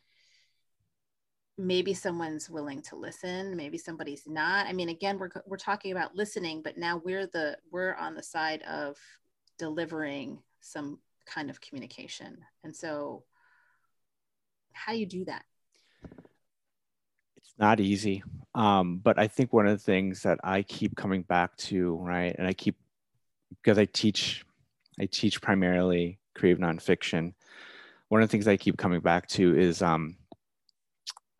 [1.58, 4.66] maybe someone's willing to listen maybe somebody's not?
[4.66, 8.22] I mean again we're, we're talking about listening but now we're the we're on the
[8.22, 8.96] side of
[9.58, 12.38] delivering some kind of communication.
[12.64, 13.24] And so
[14.72, 15.44] how do you do that?
[17.36, 18.22] It's not easy.
[18.54, 22.34] Um, but i think one of the things that i keep coming back to right
[22.38, 22.74] and i keep
[23.66, 24.44] because I teach,
[25.00, 27.34] I teach primarily creative nonfiction.
[28.10, 30.16] One of the things I keep coming back to is um,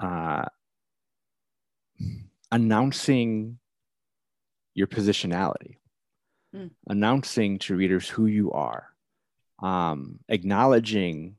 [0.01, 0.47] uh,
[2.51, 3.59] announcing
[4.75, 5.77] your positionality,
[6.53, 6.73] mm.
[6.89, 8.89] announcing to readers who you are,
[9.63, 11.37] um, acknowledging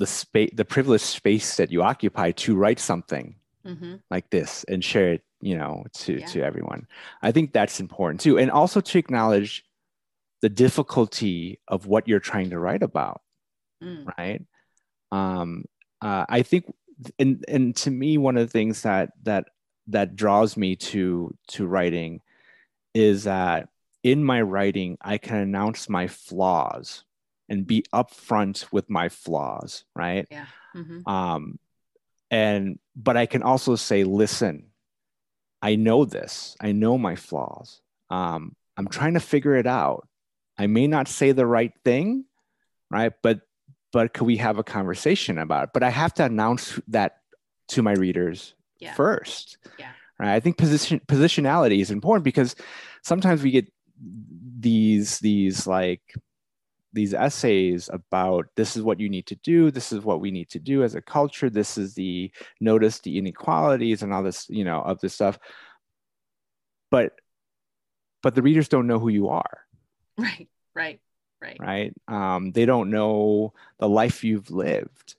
[0.00, 3.94] the space, the privileged space that you occupy to write something mm-hmm.
[4.10, 6.26] like this and share it you know to yeah.
[6.26, 6.86] to everyone
[7.22, 9.64] i think that's important too and also to acknowledge
[10.42, 13.22] the difficulty of what you're trying to write about
[13.82, 14.06] mm.
[14.18, 14.44] right
[15.12, 15.64] um
[16.02, 16.64] uh, i think
[17.18, 19.46] and and to me one of the things that that
[19.86, 22.20] that draws me to to writing
[22.94, 23.68] is that
[24.02, 27.04] in my writing i can announce my flaws
[27.48, 31.08] and be upfront with my flaws right yeah mm-hmm.
[31.08, 31.58] um
[32.30, 34.68] and but i can also say listen
[35.60, 36.56] I know this.
[36.60, 37.80] I know my flaws.
[38.10, 40.08] Um, I'm trying to figure it out.
[40.56, 42.24] I may not say the right thing,
[42.90, 43.12] right?
[43.22, 43.40] But
[43.92, 45.70] but could we have a conversation about it?
[45.72, 47.18] But I have to announce that
[47.68, 48.94] to my readers yeah.
[48.94, 49.58] first.
[49.78, 49.92] Yeah.
[50.18, 50.34] Right.
[50.34, 52.56] I think position positionality is important because
[53.02, 53.72] sometimes we get
[54.60, 56.02] these these like
[56.92, 59.70] these essays about this is what you need to do.
[59.70, 61.50] This is what we need to do as a culture.
[61.50, 62.30] This is the
[62.60, 65.38] notice the inequalities and all this you know of this stuff.
[66.90, 67.12] But
[68.22, 69.58] but the readers don't know who you are.
[70.18, 71.00] Right right
[71.40, 71.56] right.
[71.60, 71.94] Right?
[72.08, 75.14] Um, they don't know the life you've lived.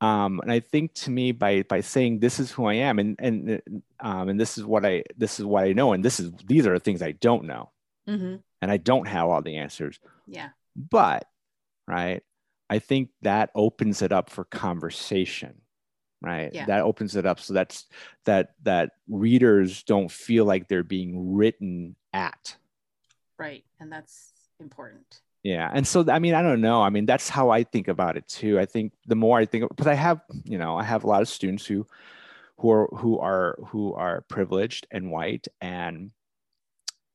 [0.00, 3.16] Um, and I think to me by by saying this is who I am and
[3.18, 6.32] and um, and this is what I this is what I know and this is
[6.46, 7.70] these are the things I don't know.
[8.08, 8.36] Mm-hmm.
[8.62, 10.00] and I don't have all the answers.
[10.26, 11.26] Yeah but,
[11.86, 12.22] right,
[12.68, 15.60] I think that opens it up for conversation
[16.22, 16.50] right?
[16.52, 16.66] Yeah.
[16.66, 17.86] that opens it up so that's
[18.24, 22.56] that that readers don't feel like they're being written at.
[23.38, 25.20] Right and that's important.
[25.42, 26.82] Yeah and so i mean i don't know.
[26.82, 28.58] I mean that's how i think about it too.
[28.58, 31.22] I think the more i think because i have you know i have a lot
[31.22, 31.86] of students who
[32.58, 36.10] who are who are who are privileged and white and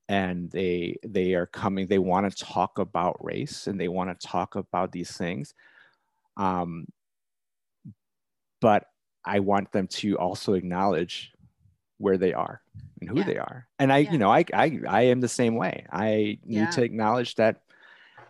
[0.07, 4.27] and they they are coming they want to talk about race and they want to
[4.27, 5.53] talk about these things
[6.37, 6.85] um,
[8.61, 8.85] but
[9.23, 11.31] i want them to also acknowledge
[11.97, 12.61] where they are
[12.99, 13.25] and who yeah.
[13.25, 14.11] they are and i yeah.
[14.11, 16.69] you know I, I i am the same way i need yeah.
[16.71, 17.61] to acknowledge that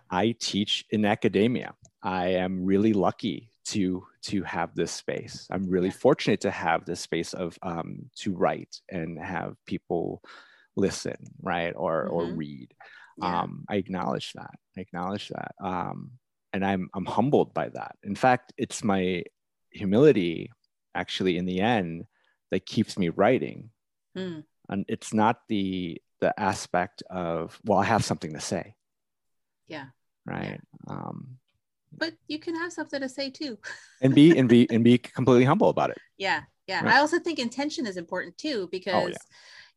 [0.10, 5.90] i teach in academia i am really lucky to to have this space i'm really
[5.90, 10.22] fortunate to have this space of um, to write and have people
[10.76, 11.74] listen, right?
[11.76, 12.14] Or mm-hmm.
[12.14, 12.74] or read.
[13.18, 13.42] Yeah.
[13.42, 14.52] Um, I acknowledge that.
[14.78, 15.56] I acknowledge that.
[15.64, 16.12] Um,
[16.54, 17.96] and I'm I'm humbled by that.
[18.04, 19.24] In fact, it's my
[19.72, 20.52] humility
[20.94, 22.06] actually in the end
[22.52, 23.70] that keeps me writing.
[24.18, 24.44] Mm.
[24.70, 28.76] And it's not the the aspect of well, I have something to say.
[29.68, 29.86] Yeah.
[30.26, 31.38] right um
[31.98, 33.58] but you can have something to say too
[34.02, 36.96] and be and be and be completely humble about it yeah yeah right.
[36.96, 39.18] i also think intention is important too because oh, yeah.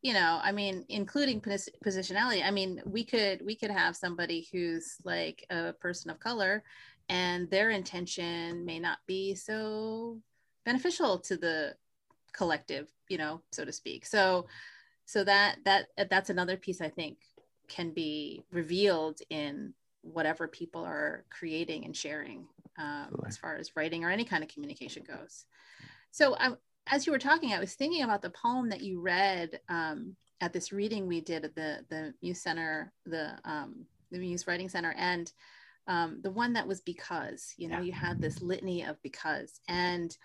[0.01, 4.47] You know i mean including pos- positionality i mean we could we could have somebody
[4.51, 6.63] who's like a person of color
[7.09, 10.17] and their intention may not be so
[10.65, 11.75] beneficial to the
[12.31, 14.45] collective you know so to speak so
[15.05, 17.17] so that that that's another piece i think
[17.67, 22.45] can be revealed in whatever people are creating and sharing
[22.77, 25.45] um, as far as writing or any kind of communication goes.
[26.11, 26.53] So, I,
[26.89, 30.53] as you were talking, I was thinking about the poem that you read um, at
[30.53, 34.93] this reading we did at the the Muse Center, the um, the Muse Writing Center,
[34.97, 35.31] and
[35.87, 37.53] um, the one that was because.
[37.57, 37.83] You know, yeah.
[37.83, 40.15] you had this litany of because, and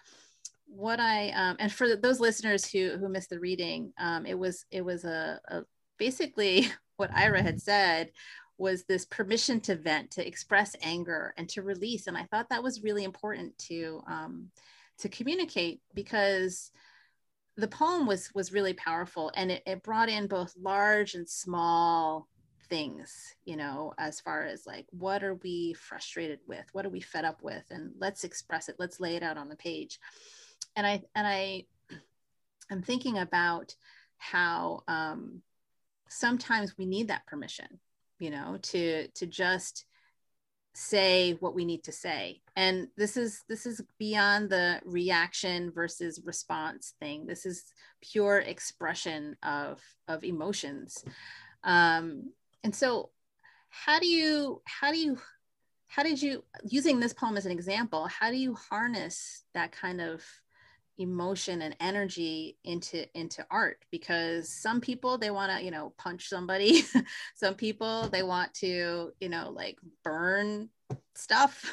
[0.67, 4.65] what I um, and for those listeners who who missed the reading, um, it was
[4.71, 5.63] it was a, a
[5.99, 8.11] basically what Ira had said
[8.57, 12.07] was this permission to vent, to express anger, and to release.
[12.07, 14.49] And I thought that was really important to um,
[14.99, 16.71] to communicate because
[17.57, 22.29] the poem was was really powerful, and it, it brought in both large and small
[22.71, 26.65] things you know as far as like what are we frustrated with?
[26.73, 27.65] What are we fed up with?
[27.71, 28.77] And let's express it.
[28.79, 29.99] Let's lay it out on the page.
[30.77, 31.65] And i and i
[32.71, 33.75] i'm thinking about
[34.17, 35.43] how um
[36.09, 37.67] sometimes we need that permission
[38.19, 39.85] you know to to just
[40.75, 42.41] say what we need to say.
[42.57, 47.27] And this is this is beyond the reaction versus response thing.
[47.27, 47.65] This is
[48.01, 51.05] pure expression of of emotions.
[51.63, 52.33] Um
[52.65, 53.11] and so
[53.69, 55.19] how do you how do you
[55.87, 60.01] how did you using this poem as an example how do you harness that kind
[60.01, 60.25] of
[60.99, 66.29] emotion and energy into into art because some people they want to you know punch
[66.29, 66.85] somebody.
[67.35, 70.69] Some people they want to you know like burn
[71.15, 71.71] stuff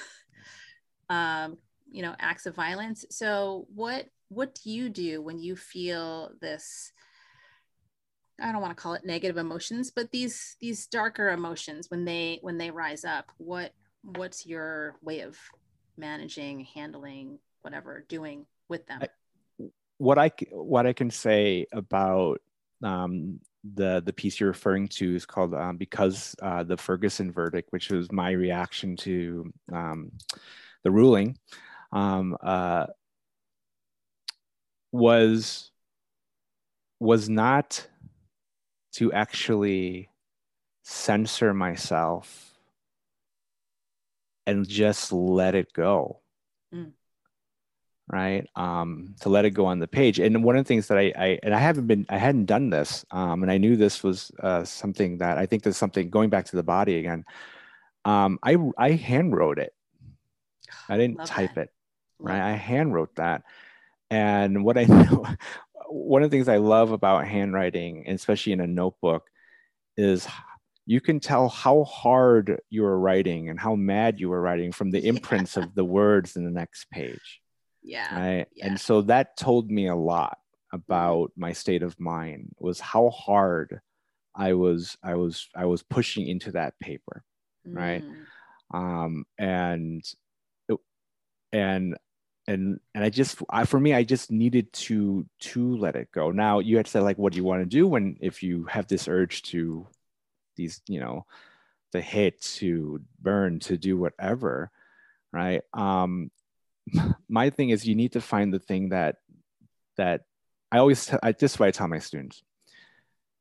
[1.10, 1.58] um
[1.92, 3.06] you know acts of violence.
[3.10, 6.94] So what what do you do when you feel this
[8.42, 12.40] i don't want to call it negative emotions but these these darker emotions when they
[12.42, 13.32] when they rise up?
[13.38, 15.38] What what's your way of
[15.98, 19.04] managing handling whatever doing with them.
[20.00, 22.42] what I what I can say about
[22.84, 27.72] um, the the piece you're referring to is called um, because uh, the Ferguson verdict,
[27.72, 30.12] which was my reaction to um,
[30.84, 31.38] the ruling,
[31.92, 32.88] um, uh,
[34.92, 35.70] was
[37.00, 37.88] was not
[38.94, 40.10] to actually
[40.84, 42.54] censor myself
[44.48, 46.21] and just let it go.
[48.12, 50.20] Right um, to let it go on the page.
[50.20, 52.70] And one of the things that I, I and i haven't been i hadn't done
[52.70, 56.30] this um, and i knew this was uh, something that i think there's something going
[56.30, 57.24] back to the body again.
[58.04, 59.74] Um, i i hand wrote it.
[60.90, 61.62] I didn't Love type that.
[61.62, 61.70] it
[62.20, 62.40] right?
[62.40, 63.44] Love i hand wrote that.
[64.10, 65.26] And what i know
[65.88, 69.30] one of the things i love about handwriting especially in a notebook
[69.98, 70.28] is
[70.86, 74.90] you can tell how hard you were writing and how mad you were writing from
[74.92, 75.64] the imprints yeah.
[75.64, 77.41] of the words in the next page
[77.84, 78.48] yeah right?
[78.54, 78.68] Yeah.
[78.68, 80.38] and so that told me a lot
[80.74, 83.82] about my state of mind was how hard
[84.36, 87.24] i was i was i was pushing into that paper
[87.66, 88.04] right?
[88.04, 88.78] Mm.
[88.78, 90.04] um and
[91.52, 91.98] and
[92.48, 96.32] and and i just I, for me i just needed to to let it go.
[96.32, 98.88] Now you had said like what do you want to do when if you have
[98.88, 99.88] this urge to
[100.56, 101.26] these you know
[101.92, 104.72] to hit to burn to do whatever
[105.34, 105.62] right?
[105.74, 106.32] Um
[107.30, 109.18] my thing is you need to find the thing that
[109.98, 110.22] that
[110.72, 112.44] I always t- I, this is what I tell my students: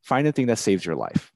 [0.03, 1.32] find the thing that saves your life.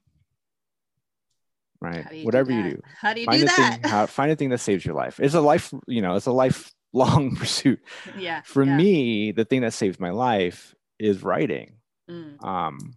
[1.81, 2.81] Right, you whatever you do.
[2.99, 3.81] How do you find do that?
[3.81, 5.19] Thing, how, find a thing that saves your life.
[5.19, 7.79] It's a life, you know, it's a lifelong pursuit.
[8.17, 8.41] Yeah.
[8.43, 8.75] For yeah.
[8.75, 11.75] me, the thing that saves my life is writing.
[12.09, 12.43] Mm.
[12.43, 12.93] Um,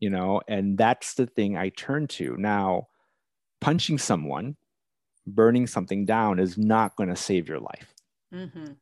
[0.00, 2.88] you know, and that's the thing I turn to now.
[3.60, 4.56] Punching someone,
[5.26, 7.93] burning something down is not going to save your life
[8.34, 8.72] Mm-hmm.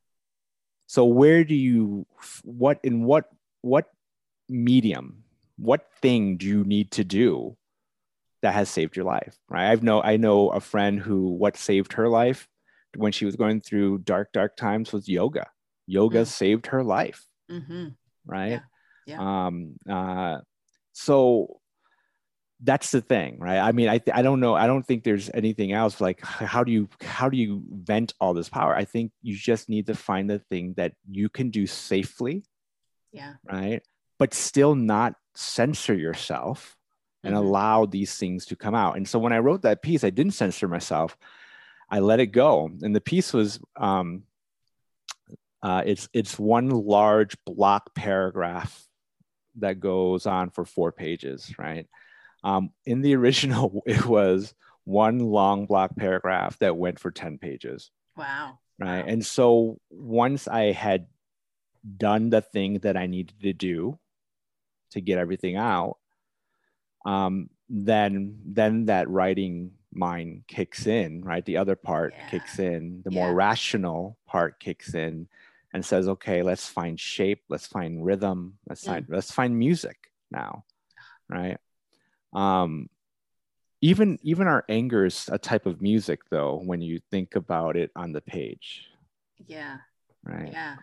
[0.87, 2.05] So where do you
[2.43, 3.29] what in what
[3.61, 3.89] what
[4.49, 5.23] medium
[5.57, 7.55] what thing do you need to do
[8.41, 11.93] that has saved your life right i've know i know a friend who what saved
[11.93, 12.47] her life
[12.95, 15.47] when she was going through dark dark times was yoga
[15.87, 16.25] yoga mm-hmm.
[16.25, 17.87] saved her life mm-hmm.
[18.25, 18.61] right
[19.07, 19.17] yeah.
[19.17, 19.45] yeah.
[19.47, 20.37] um uh
[20.91, 21.59] so
[22.63, 25.73] that's the thing right i mean i i don't know i don't think there's anything
[25.73, 29.35] else like how do you how do you vent all this power i think you
[29.35, 32.43] just need to find the thing that you can do safely
[33.11, 33.81] yeah right
[34.17, 36.77] but still not censor yourself
[37.23, 37.39] and Mhm.
[37.39, 38.97] allow these things to come out.
[38.97, 41.17] And so when I wrote that piece, I didn't censor myself.
[41.89, 42.69] I let it go.
[42.81, 44.23] And the piece was um,
[45.61, 48.87] uh, it's it's one large block paragraph
[49.55, 51.87] that goes on for four pages, right?
[52.43, 54.53] Um, in the original, it was
[54.85, 58.59] one long block paragraph that went for 10 pages, Wow.
[58.79, 59.01] right?
[59.01, 59.07] Wow.
[59.07, 61.07] And so once I had
[61.97, 63.99] done the thing that I needed to do
[64.91, 65.97] to get everything out,
[67.05, 71.45] um, then then that writing mind kicks in, right?
[71.45, 72.27] The other part Yeah.
[72.27, 73.35] kicks in, the more Yeah.
[73.35, 75.27] rational part kicks in
[75.73, 78.87] and says, okay, let's find shape, let's find rhythm, let's Mm.
[78.87, 80.65] find let's find music now,
[81.29, 81.57] right?
[82.35, 82.89] Um,
[83.81, 87.91] even even our anger is a type of music, though, when you think about it
[87.95, 88.87] on the page,
[89.47, 89.77] Yeah.
[90.23, 90.49] right?
[90.51, 90.77] Yeah.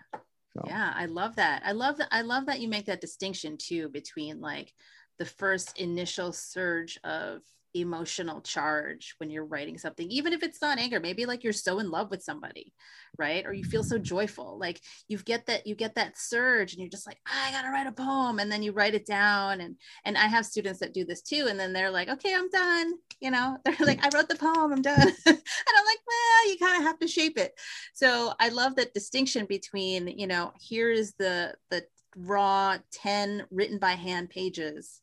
[0.55, 1.63] So, Yeah, I love that.
[1.65, 2.09] I love that.
[2.11, 4.75] I love that you make that distinction too between like
[5.19, 7.43] the first initial surge of
[7.75, 11.01] emotional charge when you're writing something, even if it's not anger.
[11.01, 12.73] Maybe like you're so in love with somebody,
[13.19, 13.47] right?
[13.47, 14.59] Or you feel so joyful.
[14.59, 17.87] Like you get that you get that surge, and you're just like, I gotta write
[17.87, 19.61] a poem, and then you write it down.
[19.61, 22.51] And and I have students that do this too, and then they're like, okay, I'm
[22.51, 22.95] done.
[23.21, 25.01] You know, they're like, I wrote the poem, I'm done.
[25.27, 25.39] and
[25.77, 27.59] I'm like, well, you kind of have to shape it
[27.93, 31.85] so i love that distinction between you know here's the the
[32.17, 35.01] raw 10 written by hand pages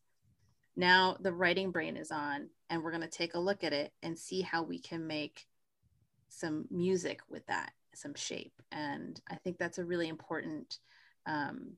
[0.77, 3.91] now the writing brain is on and we're going to take a look at it
[4.03, 5.45] and see how we can make
[6.29, 8.53] some music with that some shape.
[8.71, 10.77] And i think that's a really important
[11.25, 11.73] um,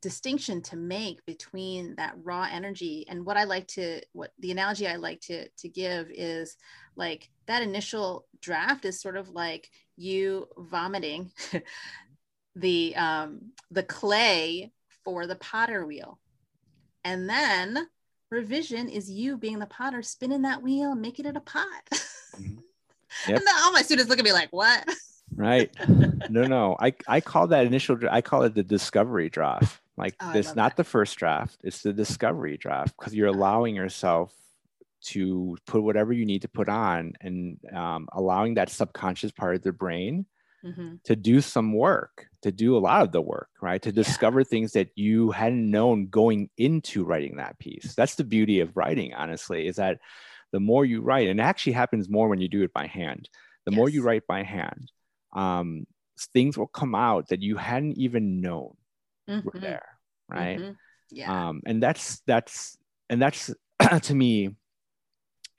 [0.00, 3.04] distinction to make between that raw energy.
[3.08, 6.56] And what i like to what the analogy i like to to give is
[6.94, 11.32] like that initial draft is sort of like you vomiting
[12.54, 14.72] the um the clay
[15.04, 16.18] for the potter wheel
[17.04, 17.88] and then
[18.30, 21.64] revision is you being the potter spinning that wheel making it a pot.
[22.38, 22.58] Mhm.
[23.26, 23.38] Yep.
[23.38, 24.86] and then all my students look at me like what?
[25.34, 25.74] Right.
[26.30, 26.76] No no.
[26.78, 29.80] I i call that initial i call it the discovery draft.
[29.96, 30.76] Like Oh, it's not that.
[30.76, 31.58] the first draft.
[31.64, 34.32] It's the discovery draft because you're allowing yourself
[35.06, 39.62] to put whatever you need to put on and um, allowing that subconscious part of
[39.62, 40.26] the brain
[40.64, 41.02] Mhm.
[41.04, 43.94] to do some work to do a lot of the work right to Yeah.
[44.02, 48.76] discover things that you hadn't known going into writing that piece that's the beauty of
[48.76, 50.00] writing honestly is that
[50.50, 53.28] the more you write and it actually happens more when you do it by hand
[53.66, 54.90] the more you write by hand
[55.34, 55.86] um,
[56.32, 58.74] things will come out that you hadn't even known
[59.28, 59.60] were Mhm.
[59.60, 59.86] there
[60.28, 60.76] right Mhm.
[61.10, 62.76] yeah um, and that's that's
[63.10, 63.54] and that's
[64.02, 64.56] to me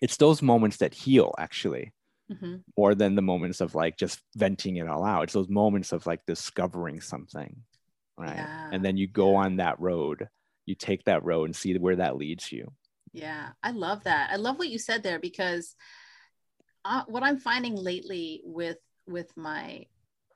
[0.01, 1.93] it's those moments that heal actually
[2.31, 2.63] Mhm.
[2.77, 5.23] more than the moments of like just venting it all out.
[5.23, 7.63] It's those moments of like discovering something
[8.19, 8.35] right?
[8.35, 10.27] Yeah, and then you go on that road.
[10.65, 12.71] You take that road and see where that leads you.
[13.13, 14.29] Yeah, I love that.
[14.31, 15.73] I love what you said there because
[16.85, 18.77] uh, what I'm finding lately with
[19.07, 19.85] with my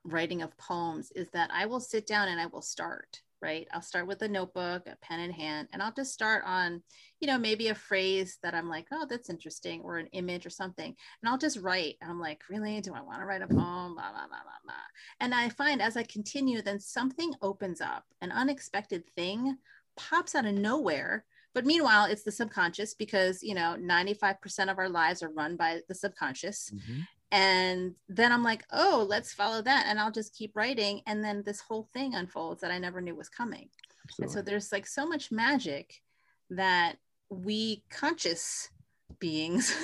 [0.05, 3.67] writing of poems is that I will sit down and I will start, right?
[3.71, 6.81] I'll start with a notebook, a pen in hand, and I'll just start on,
[7.23, 10.49] you know, maybe a phrase that I'm like, oh, that's interesting, or an image or
[10.49, 10.87] something.
[10.87, 11.95] And I'll just write.
[12.01, 12.81] And I'm like, really?
[12.81, 13.95] Do I want to write a poem?
[13.95, 14.73] Blah, blah, blah, blah, blah.
[15.21, 19.55] And I find as I continue, then something opens up, an unexpected thing
[19.95, 21.23] pops out of nowhere.
[21.53, 25.79] But meanwhile, it's the subconscious because, you know, 95% of our lives are run by
[25.87, 27.01] the subconscious mm-hmm.
[27.31, 31.41] and then i'm like oh let's follow that and i'll just keep writing and then
[31.43, 33.69] this whole thing unfolds that i never knew was coming
[34.19, 36.01] and so there's like so much magic
[36.49, 36.97] that
[37.29, 38.69] we conscious
[39.19, 39.75] beings.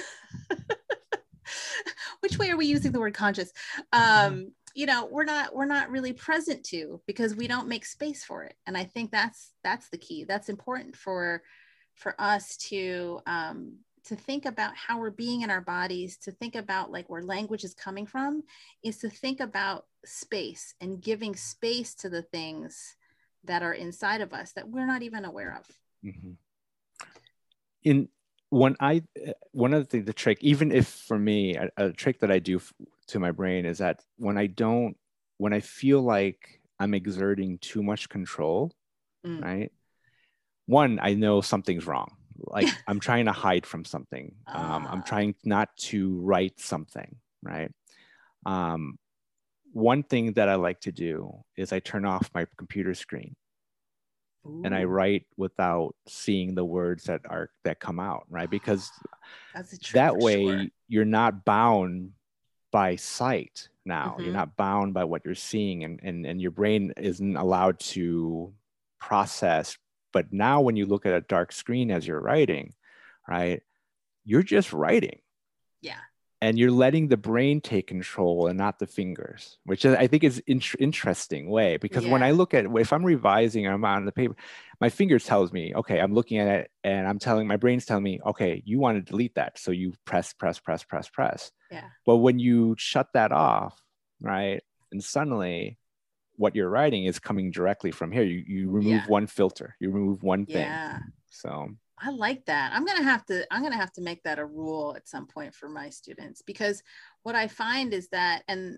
[2.22, 3.52] Which way are we using the word conscious?
[3.92, 8.24] Um you know we're not we're not really present to because we don't make space
[8.24, 8.56] for it.
[8.68, 10.26] And i think that's that's the key.
[10.26, 11.42] That's important for
[11.96, 16.56] for us to um to think about how we're being in our bodies to think
[16.56, 18.44] about like where language is coming from
[18.84, 22.96] is to think about space and giving space to the things
[23.44, 25.68] that are inside of us that we're not even aware of.
[26.06, 26.38] Mhm.
[27.84, 28.08] In
[28.50, 31.92] when i uh, one of the things the trick even if for me a, a
[31.94, 32.74] trick that i do f-
[33.08, 34.96] to my brain is that when i don't
[35.38, 38.72] when i feel like i'm exerting too much control
[39.26, 39.44] Mm.
[39.44, 39.72] right?
[40.66, 42.16] One i know something's wrong.
[42.38, 44.36] Like i'm trying to hide from something.
[44.48, 45.10] Um, i'm Ah.
[45.12, 47.72] trying not to write something right?
[48.46, 48.98] Um,
[49.74, 53.36] one thing that i like to do is i turn off my computer screen
[54.46, 58.92] and i write without seeing the words that are that come out right because
[59.54, 60.68] that's that way sure.
[60.88, 62.12] you're not bound
[62.72, 64.24] by sight now Mhm.
[64.24, 68.54] you're not bound by what you're seeing and, and and your brain isn't allowed to
[69.00, 69.78] process
[70.12, 72.74] But now when you look at a dark screen as you're writing,
[73.28, 73.62] right,
[74.26, 75.22] you're just writing.
[75.82, 76.02] Yeah.
[76.42, 80.42] And you're letting the brain take control and not the fingers, which I think is
[80.48, 82.12] in- interesting way because yeah.
[82.12, 84.36] when I look at if I'm revising, I'm on the paper,
[84.80, 88.04] my fingers tells me, okay, I'm looking at it and I'm telling my brain's telling
[88.04, 91.52] me, okay, you want to delete that, so you press, press, press, press, press.
[91.70, 91.90] Yeah.
[92.06, 93.78] But when you shut that off,
[94.22, 94.64] right,
[94.94, 95.78] and suddenly
[96.38, 98.24] what you're writing is coming directly from here.
[98.24, 99.08] You you remove yeah.
[99.08, 100.62] one filter, you remove one thing.
[100.62, 101.00] Yeah.
[101.30, 101.72] So
[102.02, 102.72] I like that.
[102.74, 105.54] I'm gonna have to I'm gonna have to make that a rule at some point
[105.54, 106.82] for my students because
[107.24, 108.78] what I find is that and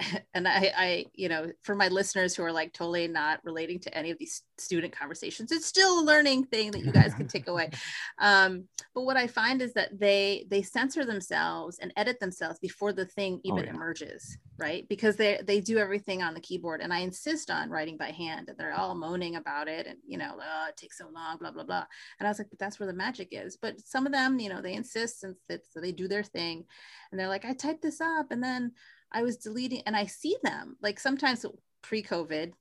[0.34, 3.96] and I, I, you know, for my listeners who are like totally not relating to
[3.96, 7.48] any of these student conversations, it's still a learning thing that you guys can take
[7.48, 7.70] away.
[8.18, 12.92] Um, but what I find is that they they censor themselves and edit themselves before
[12.92, 13.70] the thing oh, even oh, yeah.
[13.70, 14.86] emerges, right?
[14.88, 18.48] Because they they do everything on the keyboard, and I insist on writing by hand,
[18.48, 21.50] and they're all moaning about it, and you know, oh, it takes so long, blah
[21.50, 21.84] blah blah.
[22.18, 23.56] And I was like, but that's where the magic is.
[23.56, 26.64] But some of them, you know, they insist, and so they do their thing,
[27.10, 28.72] and they're like, I typed this up, and then
[29.12, 31.44] I was deleting and I see them like sometimes
[31.82, 32.52] pre COVID,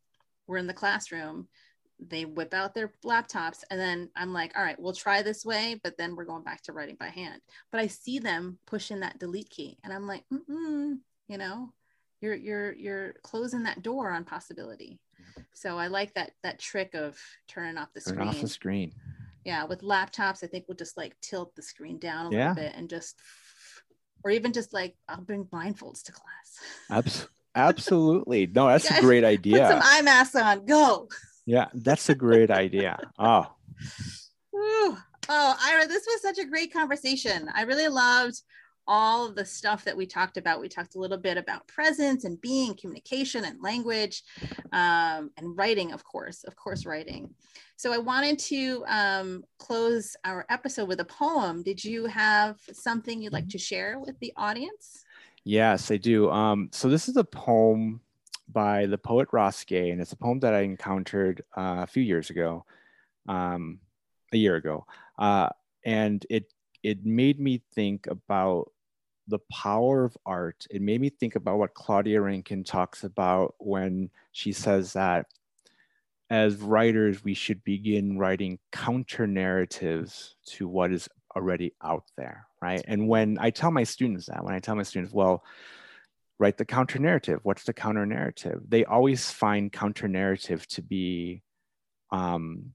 [0.47, 1.47] we're in the classroom,
[1.99, 5.79] they whip out their laptops and then I'm like, all right, we'll try this way,
[5.83, 7.41] but then we're going back to writing by hand.
[7.71, 10.97] But I see them pushing that delete key and I'm like, mm
[11.29, 11.71] you know,
[12.21, 14.99] you're you're you're closing that door on possibility.
[15.53, 18.27] So I like that that trick of turning off the Turn screen.
[18.27, 18.93] off the screen.
[19.45, 22.49] Yeah, with laptops, I think we'll just like tilt the screen down a yeah.
[22.49, 23.19] little bit and just
[24.23, 27.27] or even just like I'll bring blindfolds to class.
[27.55, 28.47] absolutely.
[28.47, 29.59] No, that's a great idea.
[29.59, 30.65] Put some eye masks on.
[30.65, 31.07] Go.
[31.45, 32.99] Yeah, that's a great idea.
[33.17, 33.45] Oh.
[34.55, 34.97] Ooh.
[35.31, 37.49] Oh, Ira, this was such a great conversation.
[37.53, 38.41] I really loved
[38.89, 40.59] all of the stuff that we talked about.
[40.59, 44.23] We talked a little bit about presence and being, communication and language,
[44.73, 47.29] um, and writing, of course, of course, writing.
[47.77, 51.61] So I wanted to um, close our episode with a poem.
[51.61, 55.05] Did you have something you'd like to share with the audience?
[55.45, 56.29] Yes, I do.
[56.31, 58.01] Um, so this is a poem
[58.51, 62.01] by the poet Ross Gay, and it's a poem that I encountered uh, a few
[62.01, 62.65] years ago,
[63.27, 63.79] um,
[64.33, 64.87] a year ago,
[65.19, 65.49] uh,
[65.85, 68.71] and it it made me think about
[69.29, 70.65] the power of art.
[70.69, 75.27] It made me think about what Claudia Rankine talks about when she says that
[76.29, 82.83] as writers, we should begin writing counter narratives to what is already out there, right?
[82.87, 85.43] And when I tell my students that, when I tell my students, well,
[86.37, 88.61] write the counter narrative, what's the counter narrative?
[88.67, 91.41] They always find counter narrative to be
[92.11, 92.73] um,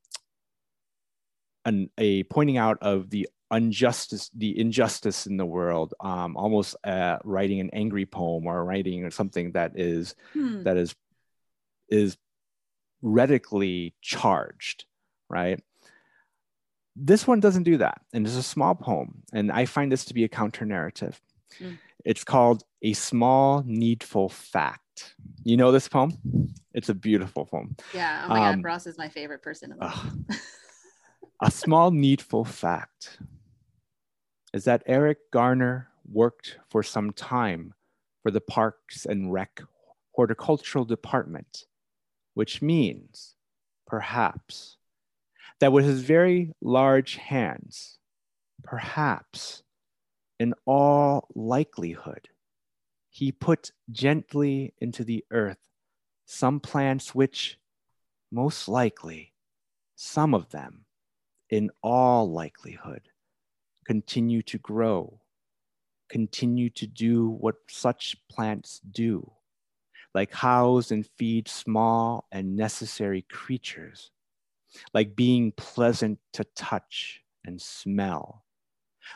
[1.98, 7.60] a pointing out of the injustice, the injustice in the world, um, almost uh, writing
[7.60, 10.62] an angry poem or writing or something that is hmm.
[10.62, 10.94] that is
[11.88, 12.16] is
[13.02, 14.84] rhetorically charged,
[15.28, 15.62] right?
[16.96, 20.14] This one doesn't do that, and it's a small poem, and I find this to
[20.14, 21.20] be a counter narrative.
[21.58, 21.72] Hmm.
[22.04, 26.16] It's called "A Small Needful Fact." You know this poem?
[26.72, 27.76] It's a beautiful poem.
[27.92, 28.22] Yeah.
[28.24, 30.24] Oh my um, God, Ross is my favorite person in the world.
[31.42, 33.18] a small needful fact
[34.54, 37.74] is that Eric Garner worked for some time
[38.22, 39.60] for the Parks and Rec
[40.12, 41.64] Horticultural Department,
[42.34, 43.34] which means,
[43.84, 44.76] perhaps,
[45.58, 47.98] that with his very large hands,
[48.62, 49.64] perhaps,
[50.38, 52.28] in all likelihood,
[53.10, 55.58] he put gently into the earth
[56.26, 57.58] some plants which,
[58.30, 59.32] most likely,
[59.96, 60.84] some of them,
[61.50, 63.08] in all likelihood,
[63.84, 65.20] continue to grow,
[66.08, 69.30] continue to do what such plants do,
[70.14, 74.10] like house and feed small and necessary creatures,
[74.92, 78.44] like being pleasant to touch and smell,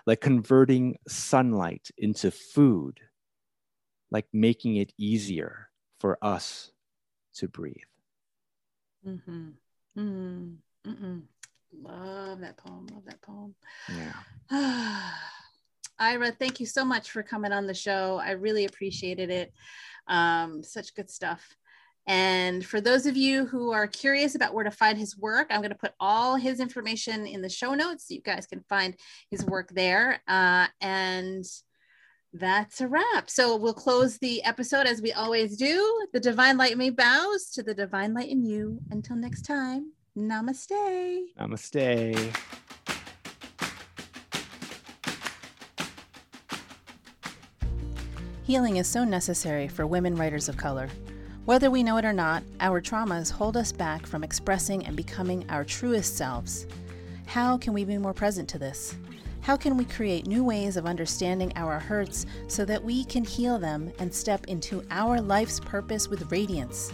[0.07, 3.01] like converting sunlight into food,
[4.11, 6.73] like making it easier for us
[7.35, 7.77] to breathe.
[9.07, 9.49] Mm-hmm.
[9.97, 11.19] Mm-hmm.
[11.73, 12.87] Love that poem.
[12.93, 13.55] Love that poem.
[14.51, 15.11] Yeah.
[15.99, 18.21] Ira, thank you so much for coming on the show.
[18.23, 19.53] I really appreciated it.
[20.07, 21.57] Um, such good stuff.
[22.07, 25.61] And for those of you who are curious about where to find his work, I'm
[25.61, 28.97] going to put all his information in the show notes so you guys can find
[29.31, 30.23] his work there.
[30.27, 31.45] Uh, and
[32.33, 33.29] that's a wrap.
[33.29, 36.07] So we'll close the episode as we always do.
[36.15, 38.81] The divine light in me bows to the divine light in you.
[38.91, 39.93] Until next time.
[40.17, 41.27] Namaste.
[41.39, 42.37] Namaste.
[48.45, 50.89] Healing is so necessary for women writers of color.
[51.45, 55.45] Whether we know it or not, our traumas hold us back from expressing and becoming
[55.51, 56.67] our truest selves.
[57.27, 58.97] How can we be more present to this?
[59.43, 63.59] How can we create new ways of understanding our hurts so that we can heal
[63.59, 66.93] them and step into our life's purpose with radiance?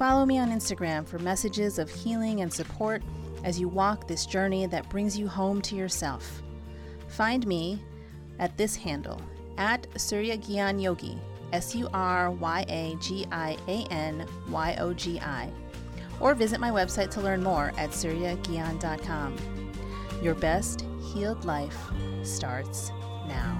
[0.00, 3.02] Follow me on Instagram for messages of healing and support
[3.44, 6.40] as you walk this journey that brings you home to yourself.
[7.08, 7.82] Find me
[8.38, 9.20] at this handle
[9.58, 11.18] at Surya Gyan Yogi
[11.52, 15.50] S U R Y A G I A N Y O G I,
[16.18, 19.36] or visit my website to learn more at suryagyan.com.
[20.22, 21.76] Your best healed life
[22.22, 22.90] starts
[23.28, 23.59] now.